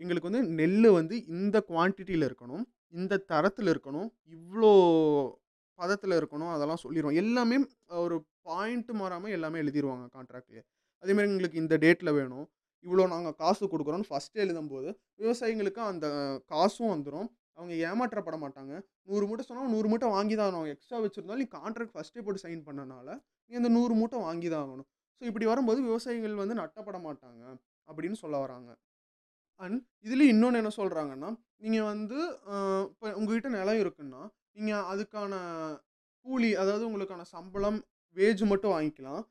எங்களுக்கு 0.00 0.30
வந்து 0.30 0.42
நெல் 0.60 0.88
வந்து 0.98 1.14
இந்த 1.34 1.56
குவான்டிட்டியில் 1.70 2.26
இருக்கணும் 2.28 2.64
இந்த 2.98 3.14
தரத்தில் 3.32 3.70
இருக்கணும் 3.72 4.08
இவ்வளோ 4.36 4.72
பதத்தில் 5.78 6.14
இருக்கணும் 6.20 6.52
அதெல்லாம் 6.54 6.82
சொல்லிடுவோம் 6.84 7.18
எல்லாமே 7.22 7.56
ஒரு 8.04 8.16
பாயிண்ட் 8.48 8.92
மாறாமல் 9.00 9.34
எல்லாமே 9.36 9.60
எழுதிடுவாங்க 9.62 10.06
கான்ட்ராக்ட்லேயே 10.16 10.62
அதேமாதிரி 11.02 11.30
எங்களுக்கு 11.30 11.62
இந்த 11.62 11.74
டேட்டில் 11.84 12.16
வேணும் 12.18 12.46
இவ்வளோ 12.84 13.04
நாங்கள் 13.14 13.36
காசு 13.42 13.64
கொடுக்குறோன்னு 13.64 14.08
ஃபஸ்ட்டு 14.10 14.42
எழுதும்போது 14.44 14.88
விவசாயிங்களுக்கு 15.22 15.80
அந்த 15.90 16.06
காசும் 16.52 16.92
வந்துடும் 16.94 17.28
அவங்க 17.58 17.72
ஏமாற்றப்பட 17.88 18.36
மாட்டாங்க 18.44 18.72
நூறு 19.10 19.24
மூட்டை 19.28 19.44
சொன்னால் 19.48 19.72
நூறு 19.74 19.88
மூட்டை 19.92 20.08
வாங்கி 20.16 20.34
தான் 20.40 20.48
ஆகணும். 20.48 20.68
எக்ஸ்ட்ரா 20.72 20.98
வச்சுருந்தாலும் 21.04 21.42
நீ 21.44 21.48
கான்ட்ராக்ட் 21.58 21.94
ஃபஸ்ட்டே 21.94 22.22
போட்டு 22.26 22.44
சைன் 22.44 22.62
பண்ணனால 22.68 23.08
நீ 23.50 23.54
அந்த 23.60 23.70
நூறு 23.76 23.94
மூட்டை 24.00 24.18
வாங்கி 24.26 24.48
தான் 24.54 24.64
ஆகணும். 24.66 24.88
ஸோ 25.20 25.24
இப்படி 25.30 25.46
வரும்போது 25.50 25.80
விவசாயிகள் 25.88 26.40
வந்து 26.42 26.56
நட்டப்பட 26.62 26.98
மாட்டாங்க 27.06 27.42
அப்படின்னு 27.88 28.18
சொல்ல 28.22 28.36
வராங்க. 28.44 28.70
அண்ட் 29.64 29.78
இதுலேயும் 30.06 30.32
இன்னொன்று 30.34 30.60
என்ன 30.62 30.70
சொல்கிறாங்கன்னா 30.80 31.30
நீங்கள் 31.64 31.88
வந்து 31.92 32.18
இப்போ 32.90 33.06
உங்ககிட்ட 33.20 33.48
நிலம் 33.58 33.80
இருக்குன்னா 33.82 34.22
நீங்கள் 34.58 34.86
அதுக்கான 34.92 35.34
கூலி 36.26 36.50
அதாவது 36.62 36.84
உங்களுக்கான 36.88 37.26
சம்பளம் 37.34 37.78
வேஜ் 38.16 38.42
மட்டும் 38.52 38.74
வாங்கிக்கலாம். 38.74 39.22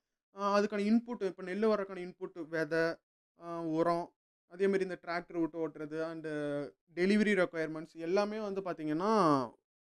அதுக்கான 0.57 0.83
இன்புட் 0.89 1.23
இப்போ 1.29 1.43
நெல் 1.49 1.67
வரக்கான 1.73 2.01
இன்புட் 2.05 2.37
விதை 2.53 2.83
உரம் 3.77 4.05
அதேமாரி 4.53 4.85
இந்த 4.87 4.97
டிராக்டர் 5.05 5.39
விட்டு 5.41 5.61
ஓட்டுறது 5.63 5.97
அண்டு 6.09 6.31
டெலிவரி 6.99 7.33
ரெக்குயர்மெண்ட்ஸ் 7.41 7.95
எல்லாமே 8.07 8.37
வந்து 8.47 8.61
பார்த்தீங்கன்னா 8.67 9.11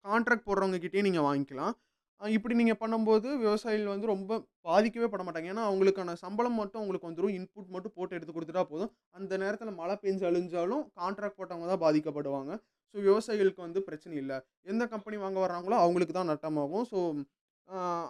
கான்ட்ராக்ட் 0.06 0.48
போடுறவங்க 0.50 1.04
நீங்கள் 1.10 1.28
வாங்கிக்கலாம். 1.30 1.74
இப்படி 2.22 2.54
நீங்கள் 2.60 2.80
பண்ணும்போது 2.82 3.28
விவசாயிகள் 3.44 3.94
வந்து 3.94 4.08
ரொம்ப 4.12 4.34
பாதிக்கவே 4.68 5.08
பட 5.14 5.22
மாட்டாங்க. 5.26 5.48
ஏன்னா 5.54 5.64
அவங்களுக்கான 5.70 6.14
சம்பளம் 6.24 6.60
மட்டும் 6.60 6.80
அவங்களுக்கு 6.82 7.10
வந்துடும் 7.10 7.34
இன்புட் 7.38 7.74
மட்டும் 7.76 7.94
போட்டு 7.98 8.16
எடுத்து 8.18 8.34
கொடுத்துட்டா 8.36 8.64
போதும். 8.70 8.92
அந்த 9.18 9.38
நேரத்தில் 9.44 9.78
மழை 9.80 9.96
பெஞ்சு 10.04 10.26
அழிஞ்சாலும் 10.30 10.84
கான்ட்ராக்ட் 11.00 11.38
போட்டவங்க 11.40 11.68
தான் 11.72 11.84
பாதிக்கப்படுவாங்க. 11.86 12.52
ஸோ 12.96 12.98
விவசாயிகளுக்கு 13.08 13.62
வந்து 13.68 13.82
பிரச்சனை 13.88 14.16
இல்லை. 14.24 14.38
எந்த 14.72 14.84
கம்பெனி 14.94 15.18
வாங்க 15.26 15.40
வர்றாங்களோ 15.46 15.78
அவங்களுக்கு 15.84 16.16
தான் 16.20 16.32
நட்டமாகும். 16.34 16.86
ஸோ 16.92 17.00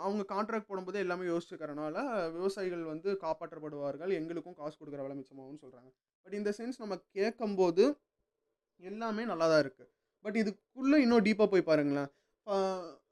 அவங்க 0.03 0.23
கான்ட்ராக்ட் 0.29 0.69
போடும்போது 0.69 0.97
எல்லாமே 0.99 1.25
யோசிச்சுக்கிறனால 1.29 1.97
விவசாயிகள் 2.35 2.83
வந்து 2.91 3.09
காப்பாற்றப்படுவார்கள் 3.23 4.11
எங்களுக்கும் 4.19 4.57
காசு 4.59 4.75
கொடுக்குற 4.77 5.03
வேலை 5.05 5.17
மிச்சமாகும்னு 5.19 5.63
சொல்கிறாங்க 5.63 5.89
பட் 6.25 6.37
இந்த 6.39 6.51
சென்ஸ் 6.59 6.81
நம்ம 6.83 6.95
கேட்கும்போது 7.17 7.85
எல்லாமே 8.83 9.23
நல்லா 9.31 9.47
தான் 9.51 9.63
இருக்குது 9.65 9.89
பட் 10.25 10.37
இதுக்குள்ளே 10.41 10.97
இன்னும் 11.03 11.25
டீப்பாக 11.25 11.49
போய் 11.53 11.69
பாருங்களேன். 11.69 12.09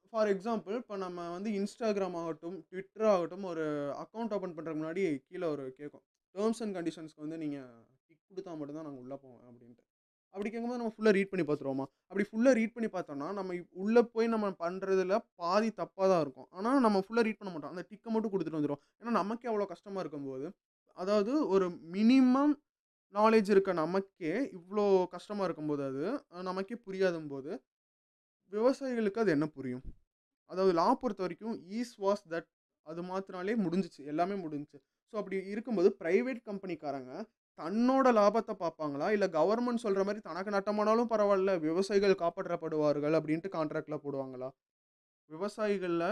ஃபார் 0.10 0.30
எக்ஸாம்பிள் 0.34 0.76
இப்போ 0.80 0.96
நம்ம 0.98 1.28
வந்து 1.36 1.50
இன்ஸ்டாகிராம் 1.60 2.18
ஆகட்டும் 2.22 2.58
ட்விட்டர் 2.70 3.08
ஆகட்டும் 3.14 3.46
ஒரு 3.52 3.66
அக்கௌண்ட் 4.04 4.34
ஓப்பன் 4.38 4.56
பண்ணுறதுக்கு 4.56 4.82
முன்னாடி 4.82 5.04
கீழே 5.28 5.48
ஒரு 5.56 5.66
கேட்கும் 5.80 6.04
டேர்ம்ஸ் 6.36 6.62
அண்ட் 6.64 6.76
கண்டிஷன்ஸ்க்கு 6.78 7.24
வந்து 7.26 7.38
நீங்கள் 7.44 7.70
டிக் 8.10 8.28
கொடுத்தா 8.30 8.54
மட்டும்தான் 8.60 8.88
நாங்கள் 8.90 9.04
உள்ளே 9.06 9.18
போவோம் 9.24 9.44
அப்படின்ட்டு. 9.50 9.84
அப்படி 10.34 10.50
கேட்கும்போது 10.50 10.82
நம்ம 10.82 10.94
ஃபுல்லாக 10.96 11.14
ரீட் 11.18 11.32
பண்ணி 11.32 11.46
பார்த்துருவோமா? 11.48 11.86
அப்படி 12.10 12.26
ஃபுல்லாக 12.30 12.54
ரீட் 12.60 12.74
பண்ணி 12.76 12.90
பார்த்தோம்னா 12.96 13.28
நம்ம 13.40 13.56
உள்ளே 13.84 14.02
போய் 14.14 14.34
நம்ம 14.34 14.50
பண்ணுறதுல 14.64 15.18
பாதி 15.42 15.70
தப்பாக 15.82 16.08
தான் 16.12 16.22
இருக்கும். 16.26 16.48
ஆனால் 16.58 16.84
நம்ம 16.86 17.00
ஃபுல்லாக 17.06 17.26
ரீட் 17.28 17.40
பண்ண 17.42 17.52
மாட்டோம். 17.54 17.74
அந்த 17.76 17.84
டிக்கை 17.92 18.12
மட்டும் 18.16 18.34
கொடுத்துட்டு 18.34 18.60
வந்துடும் 18.60 18.82
ஏன்னா 19.02 19.14
நமக்கே 19.22 19.50
அவ்வளோ 19.52 19.68
கஷ்டமாக 19.74 20.04
இருக்கும்போது 20.06 20.48
அதாவது 20.98 21.34
ஒரு 21.56 21.66
மினிமம் 21.96 22.54
நாலேஜ் 23.14 23.50
இருக்க 23.54 23.72
நமக்கே 23.84 24.34
இவ்வளோ 24.58 24.86
கஷ்டமாக 25.16 25.48
இருக்கும்போது 25.48 25.84
அது 25.90 26.04
நமக்கே 26.50 26.76
புரியாதும் 26.86 27.30
போது 27.34 27.52
விவசாயிகளுக்கு 28.52 29.22
அது 29.24 29.32
என்ன 29.36 29.46
புரியும்? 29.58 29.84
அதாவது 30.50 30.72
லா 30.80 30.88
பொறுத்த 31.02 31.22
வரைக்கும் 31.26 31.56
ஈஸ் 31.80 31.94
வாஸ் 32.06 32.24
தட் 32.34 32.50
அது 32.88 33.02
மாத்தினாலே 33.10 33.54
முடிஞ்சிச்சு. 33.66 34.02
எல்லாமே 34.12 34.36
முடிஞ்சிச்சு. 34.44 34.80
ஸோ 35.10 35.16
அப்படி 35.22 35.38
இருக்கும்போது 35.54 35.90
ப்ரைவேட் 36.02 36.42
கம்பெனிக்காரங்க 36.50 37.12
தன்னோட 37.62 38.08
லாபத்தை 38.20 38.54
பார்ப்பாங்களா? 38.64 39.08
இல்லை 39.16 39.28
கவர்மெண்ட் 39.38 39.84
சொல்கிற 39.86 40.04
மாதிரி 40.08 40.22
தனக்கு 40.30 40.56
நட்டமானாலும் 40.56 41.12
பரவாயில்ல 41.14 41.54
விவசாயிகள் 41.68 42.22
காப்பாற்றப்படுவார்கள் 42.24 43.16
அப்படின்ட்டு 43.20 43.50
கான்ட்ராக்டில் 43.58 44.04
போடுவாங்களா? 44.06 44.50
விவசாயிகளில் 45.30 46.10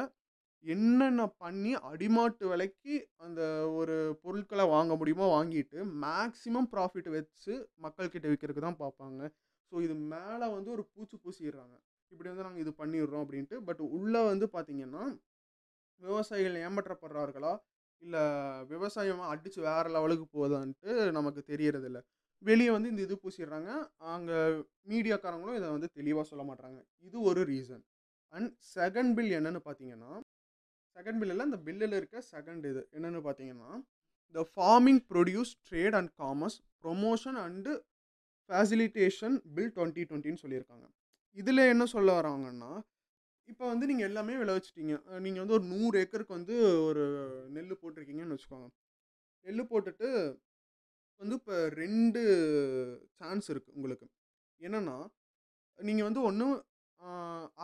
என்னென்ன 0.66 1.22
பண்ணி 1.44 1.72
அடிமாட்டு 1.90 2.46
விலைக்கு 2.52 2.96
அந்த 3.26 3.42
ஒரு 3.80 3.96
பொருட்களை 4.24 4.66
வாங்க 4.76 4.94
முடியுமோ 4.96 5.28
வாங்கிட்டு 5.36 5.80
மேக்ஸிமம் 6.06 6.70
ப்ராஃபிட் 6.74 7.10
வச்சு 7.18 7.54
மக்கள்கிட்ட 7.86 8.28
விற்கிறதுக்கு 8.32 8.66
தான் 8.68 8.82
பார்ப்பாங்க. 8.84 9.22
ஸோ 9.72 9.76
இது 9.86 9.96
மேலே 10.14 10.46
வந்து 10.56 10.70
ஒரு 10.76 10.84
பூச்சி 10.94 11.16
பூசிடுறாங்க. 11.24 11.76
இப்படி 12.12 12.30
வந்து 12.32 12.46
நாங்கள் 12.48 12.64
இது 12.66 12.72
பண்ணிடுறோம் 12.82 13.24
அப்படின்ட்டு. 13.26 13.58
பட் 13.68 13.82
உள்ளே 13.98 14.22
வந்து 14.32 14.46
பார்த்திங்கன்னா 14.56 15.04
விவசாயிகள் 16.02 16.62
ஏமாற்றப்படுறார்களா? 16.66 17.54
இல்லை 18.02 18.24
விவசாயம் 18.72 19.22
அடித்து 19.30 19.60
வேறு 19.62 19.90
லெவலுக்கு 19.90 20.26
போகுதான்ட்டு 20.36 20.90
நமக்கு 21.18 21.42
தெரியறதில்ல. 21.52 22.00
வெளியே 22.44 22.72
வந்து 22.72 22.92
இந்த 22.92 23.02
இது 23.02 23.16
பூசிடுறாங்க 23.24 23.72
அங்கே 24.12 24.38
மீடியாக்காரங்களும் 24.86 25.58
இதை 25.58 25.70
வந்து 25.70 25.90
தெளிவாக 25.98 26.26
சொல்ல 26.30 26.44
மாட்டாங்க 26.50 26.78
இது 27.08 27.18
ஒரு 27.30 27.42
ரீசன் 27.50 27.84
அண்ட் 28.34 28.52
செகண்ட் 28.76 29.12
பில் 29.18 29.34
என்னென்னு 29.40 29.62
பார்த்தீங்கன்னா 29.66 30.12
செகண்ட் 30.96 31.20
பில்லில் 31.22 31.48
இந்த 31.48 31.60
பில்லில் 31.66 31.98
இருக்க 32.00 32.22
செகண்ட் 32.32 32.66
இது 32.66 32.82
என்னென்னு 32.96 33.22
பார்த்தீங்கன்னா 33.26 33.72
the 34.36 34.46
farming 34.54 35.02
produce 35.12 35.52
trade 35.70 35.98
and 36.00 36.12
commerce 36.20 36.58
promotion 36.84 37.40
and 37.46 37.74
facilitation 38.50 39.36
bill 39.56 39.74
twenty 39.76 40.04
டுவெண்ட்டின்னு 40.10 40.44
சொல்லியிருக்காங்க 40.44 40.88
இதில் 41.38 41.70
என்ன 41.74 41.84
சொல்ல 41.88 42.10
வராங்கன்னா 42.20 42.72
இப்போ 43.52 43.64
வந்து 43.72 43.86
நீங்கள் 43.90 44.08
எல்லாமே 44.10 44.34
விளைவிச்சிட்டீங்க. 44.42 44.96
நீங்கள் 45.26 45.44
வந்து 45.44 45.56
ஒரு 45.58 45.66
நூறு 45.74 45.96
ஏக்கருக்கு 46.02 46.38
வந்து 46.38 46.56
ஒரு 46.88 47.04
நெல் 47.56 47.80
போட்டிருக்கீங்கன்னு 47.82 48.36
வச்சுக்கோங்க. 48.36 48.68
நெல் 49.46 49.70
போட்டுட்டு 49.72 50.10
வந்து 51.22 51.36
இப்போ 51.40 51.56
ரெண்டு 51.82 52.22
சான்ஸ் 53.20 53.48
இருக்குது 53.54 53.76
உங்களுக்கு. 53.78 54.08
என்னென்னா 54.62 54.98
நீங்கள் 55.80 56.08
வந்து 56.10 56.22
ஒன்று 56.30 56.48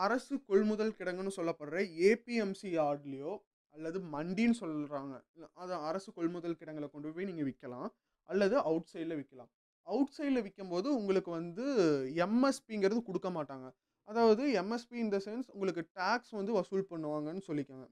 அரசு 0.04 0.34
கொள்முதல் 0.50 0.96
கிடங்குன்னு 0.98 1.36
சொல்லப்படுற 1.38 1.78
ஏபிஎம்சி 2.08 2.68
யார்ட்லேயோ 2.78 3.32
அல்லது 3.74 3.98
மண்டின்னு 4.14 4.56
சொல்கிறாங்க 4.60 5.14
அது 5.62 5.72
அரசு 5.88 6.10
கொள்முதல் 6.18 6.60
கிடங்கில் 6.60 6.92
கொண்டு 6.94 7.08
போய் 7.14 7.28
நீங்கள் 7.30 7.48
விற்கலாம் 7.48 7.88
அல்லது 8.28 8.56
அவுட் 8.68 8.90
சைடில் 8.92 9.18
விற்கலாம் 9.20 9.50
அவுட் 9.86 10.14
சைடில் 10.16 10.44
விற்கும்போது 10.46 10.88
உங்களுக்கு 11.00 11.30
வந்து 11.40 11.64
எம்எஸ்பிங்கிறது 12.26 13.00
கொடுக்க 13.08 13.28
மாட்டாங்க. 13.36 13.66
அதாவது 14.10 14.42
எம்எஸ்பி 14.60 14.96
இந்த 15.04 15.16
சென்ஸ் 15.26 15.48
உங்களுக்கு 15.54 15.82
டேக்ஸ் 15.98 16.32
வந்து 16.38 16.52
வசூல் 16.58 16.88
பண்ணுவாங்கன்னு 16.90 17.42
சொல்லிக்கோங்க. 17.48 17.86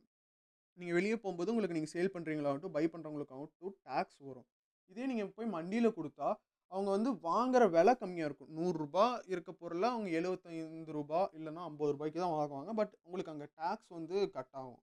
நீங்கள் 0.79 0.97
வெளியே 0.99 1.17
போகும்போது 1.23 1.51
உங்களுக்கு 1.53 1.77
நீங்கள் 1.79 1.95
சேல் 1.97 2.13
பண்ணுறீங்களாகட்டும் 2.15 2.75
பை 2.77 2.85
பண்ணுறவங்களுக்காகட்டும் 2.93 3.77
டேக்ஸ் 3.89 4.21
வரும். 4.29 4.47
இதே 4.93 5.05
நீங்கள் 5.11 5.33
போய் 5.37 5.55
மண்டியில் 5.57 5.97
கொடுத்தா 5.99 6.29
அவங்க 6.73 6.89
வந்து 6.97 7.11
வாங்குற 7.29 7.65
விலை 7.75 7.93
கம்மியாக 8.01 8.29
இருக்கும். 8.29 8.53
நூறுரூபா 8.59 9.05
இருக்க 9.33 9.51
பொருளை 9.63 9.89
அவங்க 9.95 10.09
எழுபத்தைந்து 10.19 10.95
ரூபா 10.99 11.21
இல்லைனா 11.39 11.63
ஐம்பது 11.71 11.93
ரூபாய்க்கு 11.95 12.19
தான் 12.25 12.35
வாங்குவாங்க. 12.37 12.71
பட் 12.81 12.93
உங்களுக்கு 13.07 13.33
அங்கே 13.35 13.49
டேக்ஸ் 13.61 13.91
வந்து 13.99 14.17
கட் 14.37 14.55
ஆகும். 14.61 14.81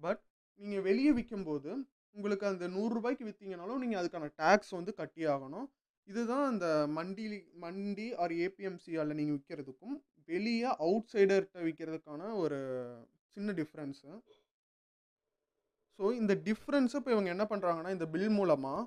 பட் 0.00 0.22
நீங்கள் 0.60 0.84
வெளியே 0.88 1.10
விற்கும்போது 1.18 1.70
உங்களுக்கு 2.16 2.46
அந்த 2.50 2.66
நூறுரூபாய்க்கு 2.76 3.26
விற்றீங்கனாலும் 3.28 3.82
நீங்கள் 3.84 4.00
அதுக்கான 4.02 4.30
டேக்ஸ் 4.42 4.72
வந்து 4.78 4.92
கட்டி 5.00 5.24
ஆகணும். 5.34 5.66
இதுதான் 6.08 6.46
அந்த 6.52 6.66
மண்டி 6.98 7.26
மண்டி 7.64 8.06
ஆர் 8.22 8.34
ஏபிஎம்சியால் 8.44 9.18
நீங்கள் 9.18 9.36
விற்கிறதுக்கும் 9.38 9.96
வெளியே 10.28 10.70
அவுட் 10.86 11.10
சைடர்கிட்ட 11.12 11.58
விற்கிறதுக்கான 11.66 12.30
ஒரு 12.42 12.58
சின்ன 13.36 13.52
டிஃப்ரென்ஸு. 13.60 14.10
ஸோ 15.98 16.04
இந்த 16.20 16.32
டிஃப்ரென்ஸை 16.46 16.96
இப்போ 17.00 17.12
இவங்க 17.14 17.30
என்ன 17.34 17.44
பண்ணுறாங்கன்னா 17.52 17.92
இந்த 17.96 18.06
பில் 18.14 18.30
மூலமாக 18.38 18.86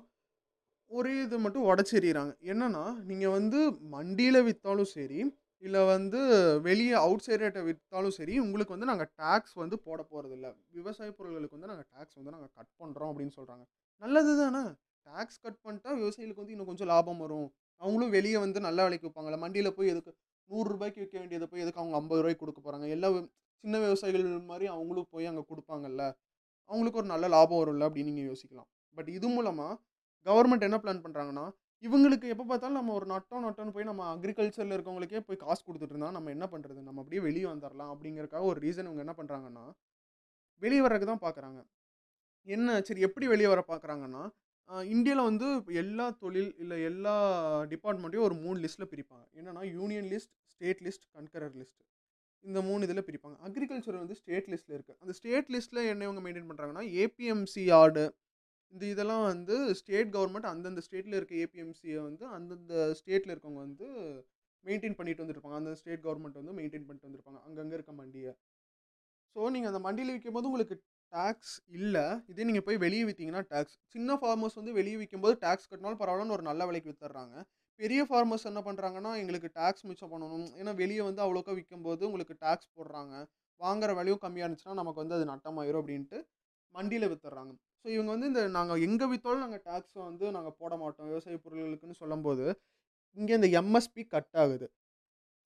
ஒரே 0.90 1.12
இது 1.24 1.36
மட்டும் 1.44 1.66
உடச்சிடுறாங்க 1.70 2.32
என்னன்னா 2.52 2.84
நீங்கள் 3.10 3.34
வந்து 3.38 3.58
மண்டியில் 3.94 4.46
விற்றாலும் 4.48 4.92
சரி 4.96 5.20
இல்லை 5.62 5.80
வந்து 5.92 6.20
வெளியே 6.66 6.94
அவுட் 7.02 7.24
சைடர்கிட்ட 7.26 7.60
விற்றாலும் 7.66 8.14
சரி 8.16 8.34
உங்களுக்கு 8.44 8.74
வந்து 8.74 8.88
நாங்கள் 8.90 9.10
டேக்ஸ் 9.20 9.54
வந்து 9.62 9.76
போட 9.86 10.00
போகிறதில்ல 10.10 10.46
விவசாய 10.78 11.10
பொருள்களுக்கு 11.18 11.56
வந்து 11.56 11.70
நாங்கள் 11.72 11.88
டேக்ஸ் 11.94 12.18
வந்து 12.20 12.34
நாங்கள் 12.34 12.52
கட் 12.58 12.72
பண்ணுறோம் 12.80 13.10
அப்படின்னு 13.12 13.34
சொல்கிறாங்க 13.38 13.64
நல்லது 14.02 14.32
தானே? 14.42 14.62
டேக்ஸ் 15.06 15.40
கட் 15.44 15.60
பண்ணிட்டா 15.66 15.90
விவசாயிகளுக்கு 16.00 16.42
வந்து 16.42 16.54
இன்னும் 16.56 16.70
கொஞ்சம் 16.70 16.90
லாபம் 16.92 17.22
வரும். 17.24 17.48
அவங்களும் 17.80 18.12
வெளியே 18.16 18.38
வந்து 18.44 18.58
நல்ல 18.66 18.80
விலைக்கு 18.86 19.06
விற்பாங்கல்ல 19.08 19.38
மண்டியில் 19.44 19.76
போய் 19.78 19.92
எதுக்கு 19.92 20.12
நூறுரூபாய்க்கு 20.50 21.02
விற்க 21.02 21.16
வேண்டியதை 21.18 21.46
போய் 21.50 21.64
எதுக்கு 21.64 21.82
அவங்க 21.82 21.96
ஐம்பது 22.00 22.20
ரூபாய்க்கு 22.22 22.42
கொடுக்க 22.44 22.60
போகிறாங்க 22.60 22.86
எல்லா 22.96 23.08
சின்ன 23.64 23.78
விவசாயிகள் 23.84 24.26
மாதிரி 24.50 24.66
அவங்களும் 24.74 25.10
போய் 25.14 25.28
அங்கே 25.30 25.42
கொடுப்பாங்கல்ல? 25.50 26.04
அவங்களுக்கு 26.70 27.00
ஒரு 27.02 27.08
நல்ல 27.12 27.26
லாபம் 27.34 27.60
வரும்ல 27.62 27.86
அப்படின்னு 27.88 28.12
நீங்கள் 28.12 28.30
யோசிக்கலாம். 28.30 28.68
பட் 28.96 29.10
இது 29.16 29.26
மூலமாக 29.36 29.72
கவர்மெண்ட் 30.26 30.66
என்ன 30.68 30.78
பிளான் 30.82 31.04
பண்ணுறாங்கன்னா 31.04 31.44
இவங்களுக்கு 31.82 32.26
எப்போ 32.32 32.44
பார்த்தாலும் 32.48 32.78
நம்ம 32.78 32.92
ஒரு 32.98 33.06
நட்டம் 33.12 33.44
நட்டம்னு 33.46 33.74
போய் 33.76 33.88
நம்ம 33.90 34.02
அக்ரிகல்ச்சரில் 34.14 34.74
இருக்கவங்களுக்கே 34.76 35.20
போய் 35.28 35.40
காசு 35.44 35.62
கொடுத்துட்டு 35.62 35.94
இருந்தால் 35.94 36.16
நம்ம 36.16 36.30
என்ன 36.30 36.46
பண்ணுறது 36.52 36.80
நம்ம 36.88 37.00
அப்படியே 37.02 37.22
வெளியே 37.28 37.46
வந்துடலாம் 37.52 37.90
அப்படிங்கிறக்காக 37.94 38.44
ஒரு 38.50 38.58
ரீசன் 38.66 38.88
இவங்க 38.88 39.02
என்ன 39.06 39.14
பண்ணுறாங்கன்னா 39.20 39.64
வெளியே 40.62 40.82
வர்றதுக்கு 40.84 41.10
தான் 41.12 41.24
பார்க்குறாங்க 41.24 41.60
என்ன 42.48 42.78
சரி 42.80 43.02
எப்படி 43.08 43.26
வெளியே 43.26 43.48
வர 43.52 43.62
பார்க்குறாங்கன்னா 43.68 44.22
இந்தியாவில் 44.92 45.28
வந்து 45.28 45.46
எல்லா 45.82 46.06
தொழில் 46.22 46.52
இல்லை 46.62 46.76
எல்லா 46.90 47.14
டிபார்ட்மெண்ட்டையும் 47.72 48.26
ஒரு 48.28 48.36
மூணு 48.44 48.58
லிஸ்ட்டில் 48.64 48.90
பிரிப்பாங்க. 48.92 49.24
என்னென்னா 49.38 49.62
union 49.78 50.08
list 50.12 50.32
state 50.54 50.82
list 50.86 51.06
concurrent 51.16 51.56
list. 51.60 51.80
இந்த 52.44 52.60
மூணு 52.68 52.86
இதில் 52.86 53.06
பிரிப்பாங்க. 53.08 53.36
அக்ரிகல்ச்சர் 53.48 53.98
வந்து 54.02 54.16
ஸ்டேட் 54.20 54.48
லிஸ்ட்டில் 54.52 54.76
இருக்குது 54.76 54.98
அந்த 55.02 55.12
ஸ்டேட் 55.18 55.50
லிஸ்ட்டில் 55.54 55.82
என்ன 55.92 56.06
இவங்க 56.08 56.22
மெயின்டைன் 56.26 56.48
பண்ணுறாங்கன்னா 56.50 56.84
ஏபிஎம்சி 57.02 57.64
ஆர்டு. 57.80 58.04
இந்த 58.72 58.84
இதெல்லாம் 58.92 59.24
வந்து 59.32 59.56
ஸ்டேட் 59.80 60.10
கவர்மெண்ட் 60.16 60.48
அந்தந்த 60.52 60.82
ஸ்டேட்டில் 60.86 61.16
இருக்க 61.18 61.34
ஏபிஎம்சியை 61.44 61.98
வந்து 62.08 62.24
அந்தந்த 62.36 62.74
ஸ்டேட்டில் 63.00 63.32
இருக்கவங்க 63.34 63.62
வந்து 63.66 63.88
மெயின்டைன் 64.64 64.96
பண்ணிட்டு 64.98 65.24
வந்துருப்பாங்க. 65.24 65.58
அந்த 65.60 65.72
ஸ்டேட் 65.80 66.02
கவர்மெண்ட் 66.06 66.40
வந்து 66.40 66.54
மெயின்டைன் 66.60 66.86
பண்ணிட்டு 66.88 67.08
வந்திருப்பாங்க. 67.08 67.40
அங்கங்கே 67.48 67.76
இருக்க 67.78 67.94
மண்டியை. 68.00 68.32
ஸோ 69.36 69.50
நீங்கள் 69.54 69.70
அந்த 69.72 69.80
மண்டியில் 69.86 70.14
விற்கும் 70.14 70.36
போது 70.36 70.48
உங்களுக்கு 70.50 70.76
டேக்ஸ் 71.14 71.54
இல்லை. 71.78 72.04
இதே 72.30 72.46
நீங்கள் 72.48 72.66
போய் 72.68 72.82
வெளியே 72.84 73.04
விற்றீங்கன்னா 73.08 73.42
டேக்ஸ். 73.52 73.76
சின்ன 73.94 74.16
ஃபார்மர்ஸ் 74.20 74.58
வந்து 74.60 74.72
வெளியே 74.78 74.96
விற்கும்போது 75.00 75.34
டேக்ஸ் 75.44 75.68
கட்டினாலும் 75.70 76.00
பரவாயில்லன்னு 76.02 76.36
ஒரு 76.38 76.44
நல்ல 76.50 76.66
விலைக்கு 76.70 76.90
வித்துடுறாங்க 76.92 77.36
பெரிய 77.80 78.00
ஃபார்மர்ஸ் 78.08 78.48
என்ன 78.50 78.60
பண்ணுறாங்கன்னா 78.68 79.12
எங்களுக்கு 79.20 79.48
டேக்ஸ் 79.58 79.86
மிச்சம் 79.90 80.12
பண்ணணும். 80.14 80.48
ஏன்னா 80.60 80.72
வெளியே 80.82 81.02
வந்து 81.08 81.22
அவ்வளோக்கா 81.26 81.52
விற்கும்போது 81.58 82.02
உங்களுக்கு 82.10 82.34
டேக்ஸ் 82.44 82.70
போடுறாங்க. 82.76 83.14
வாங்குற 83.60 83.90
விலையும் 83.98 84.22
கம்மியாக 84.24 84.46
இருந்துச்சுன்னா 84.46 84.76
நமக்கு 84.80 85.02
வந்து 85.02 85.16
அது 85.18 85.26
நட்டமாயிரும் 85.32 85.82
அப்படின்ட்டு 85.82 86.18
மண்டியில் 86.74 87.10
வித்துடுறாங்க 87.12 87.52
ஸோ 87.82 87.88
இவங்க 87.94 88.10
வந்து 88.14 88.28
இந்த 88.30 88.42
நாங்கள் 88.56 88.82
எங்கே 88.86 89.06
விற்றாலும் 89.12 89.44
நாங்கள் 89.44 89.62
டேக்ஸை 89.68 90.00
வந்து 90.08 90.24
நாங்கள் 90.36 90.54
போட 90.60 90.72
மாட்டோம். 90.82 91.08
விவசாய 91.10 91.38
பொருட்களுக்குன்னு 91.44 91.96
சொல்லும்போது 92.02 92.44
இங்கே 93.16 93.34
இந்த 93.38 93.48
எம்எஸ்பி 93.60 94.02
கட் 94.14 94.36
ஆகுது. 94.42 94.66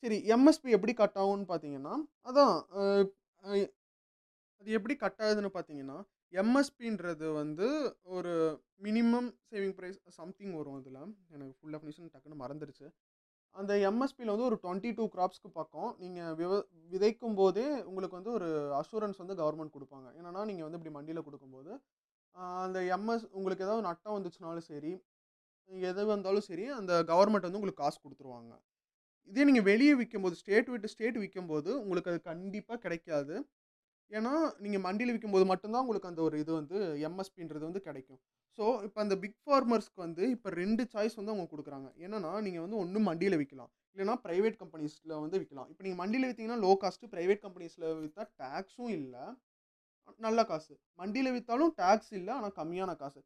சரி 0.03 0.19
எம்எஸ்பி 0.35 0.71
எப்படி 0.77 0.93
கட் 1.01 1.19
ஆகும்னு 1.23 1.47
பார்த்தீங்கன்னா 1.53 1.95
அதான் 2.29 2.55
இது 4.67 4.77
அது 4.77 4.77
எப்படி 4.79 4.95
கட் 5.03 5.21
ஆகுதுன்னு 5.25 5.51
பார்த்தீங்கன்னா 5.57 5.97
எம்எஸ்பின்றது 6.43 7.27
வந்து 7.41 7.67
ஒரு 8.17 8.33
மினிமம் 8.87 9.29
சேவிங் 9.51 9.75
ப்ரைஸ் 9.77 9.99
சம்திங் 10.17 10.55
வரும் 10.59 10.79
அதில். 10.79 10.97
எனக்கு 11.35 11.53
ஃபுல் 11.59 11.75
டெஃபினிஷன் 11.75 12.11
டக்குன்னு 12.15 12.41
மறந்துடுச்சு 12.41 12.87
அந்த 13.55 13.73
எம்எஸ்பியில் 13.91 14.33
வந்து 14.33 14.47
ஒரு 14.49 14.57
டுவெண்ட்டி 14.65 14.91
டூ 14.99 15.05
க்ராப்ஸ்க்கு 15.15 15.51
பக்கம் 15.59 15.91
நீங்கள் 16.03 16.35
விவ 16.41 16.53
விதைக்கும் 16.93 17.37
போதே 17.41 17.67
உங்களுக்கு 17.91 18.19
வந்து 18.19 18.33
ஒரு 18.39 18.49
அஷூரன்ஸ் 18.81 19.21
வந்து 19.23 19.37
கவர்மெண்ட் 19.43 19.75
கொடுப்பாங்க. 19.77 20.09
என்னென்னா 20.19 20.43
நீங்கள் 20.51 20.67
வந்து 20.67 20.79
இப்படி 20.81 20.95
மண்டியில் 20.97 21.27
கொடுக்கும்போது 21.29 21.73
அந்த 22.65 22.79
எம்எஸ் 22.97 23.27
உங்களுக்கு 23.39 23.67
ஏதாவது 23.67 23.85
நட்டம் 23.91 24.17
வந்துச்சுனாலும் 24.17 24.67
சரி 24.71 24.93
எது 25.91 26.03
வந்தாலும் 26.15 26.47
சரி 26.51 26.67
அந்த 26.79 26.93
கவர்மெண்ட் 27.13 27.47
வந்து 27.49 27.61
உங்களுக்கு 27.61 27.85
காசு 27.85 27.99
கொடுத்துருவாங்க. 28.05 28.53
இதே 29.31 29.47
நீங்கள் 29.51 29.69
வெளியே 29.71 29.95
விற்கும்போது 30.01 30.37
ஸ்டேட் 30.43 30.69
விட்டு 30.73 30.91
ஸ்டேட் 30.95 31.17
விற்கும்போது 31.23 31.71
உங்களுக்கு 31.83 32.11
அது 32.13 32.21
கண்டிப்பாக 32.33 32.79
கிடைக்காது. 32.85 33.37
ஏன்னா 34.11 34.33
நீங்கள் 34.65 34.83
மண்டியில் 34.87 35.13
விற்கும்போது 35.15 35.47
மட்டும்தான் 35.53 35.85
உங்களுக்கு 35.85 36.11
அந்த 36.11 36.21
ஒரு 36.27 36.37
இது 36.43 36.53
வந்து 36.59 36.79
எம்எஸ்பின்றது 37.09 37.65
வந்து 37.69 37.83
கிடைக்கும். 37.89 38.21
ஸோ 38.59 38.65
இப்போ 38.87 38.99
அந்த 39.05 39.15
பிக் 39.23 39.41
ஃபார்மர்ஸ்க்கு 39.47 40.01
வந்து 40.05 40.23
இப்போ 40.35 40.49
ரெண்டு 40.63 40.83
சாய்ஸ் 40.93 41.19
வந்து 41.21 41.33
அவங்க 41.33 41.49
கொடுக்குறாங்க. 41.55 41.89
என்னென்னா 42.05 42.33
நீங்கள் 42.47 42.65
வந்து 42.67 42.79
ஒன்றும் 42.83 43.07
மண்டியில் 43.11 43.39
விற்கலாம் 43.41 43.71
இல்லைனா 43.97 44.15
ப்ரைவேட் 44.27 44.57
கம்பெனிஸில் 44.63 45.15
வந்து 45.25 45.37
விற்கலாம் 45.43 45.69
இப்போ 45.73 45.83
நீங்கள் 45.87 46.01
மண்டியில் 46.03 46.29
விற்றீங்கன்னா 46.29 46.61
லோ 46.67 46.73
காஸ்ட்டு 46.83 47.11
ப்ரைவேட் 47.15 47.43
கம்பெனிஸில் 47.45 47.87
விற்றா 48.05 48.25
டேக்ஸும் 48.43 48.93
இல்லை. 48.99 49.25
நல்ல 50.27 50.41
காசு. 50.51 50.73
மண்டியில் 51.01 51.35
விற்றாலும் 51.37 51.73
டேக்ஸ் 51.81 52.13
இல்லை 52.19 52.33
ஆனால் 52.39 52.55
கம்மியான 52.59 52.91
காசு. 53.03 53.21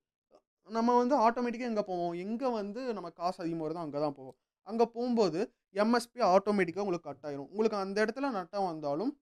நம்ம 0.68 0.94
வந்து 1.00 1.14
ஆட்டோமேட்டிக்காக 1.26 1.70
எங்கே 1.72 1.84
போவோம்? 1.90 2.14
எங்கே 2.24 2.48
வந்து 2.60 2.80
நம்ம 2.96 3.08
காசு 3.20 3.38
அதிகமாக 3.42 3.64
வருதோ 3.66 3.80
அங்கே 3.86 4.00
தான் 4.04 4.16
போவோம். 4.18 4.36
அங்கே 4.70 4.86
போகும்போது 4.94 5.40
எம்எஸ்பி 5.82 6.20
ஆட்டோமேட்டிக்காக 6.34 6.84
உங்களுக்கு 6.86 7.08
கட் 7.10 7.26
ஆயிரும். 7.28 7.48
உங்களுக்கு 7.52 7.78
அந்த 7.84 7.96
இடத்துல 8.04 8.30
நட்டம் 8.38 8.68
வந்தாலும் 8.70 9.12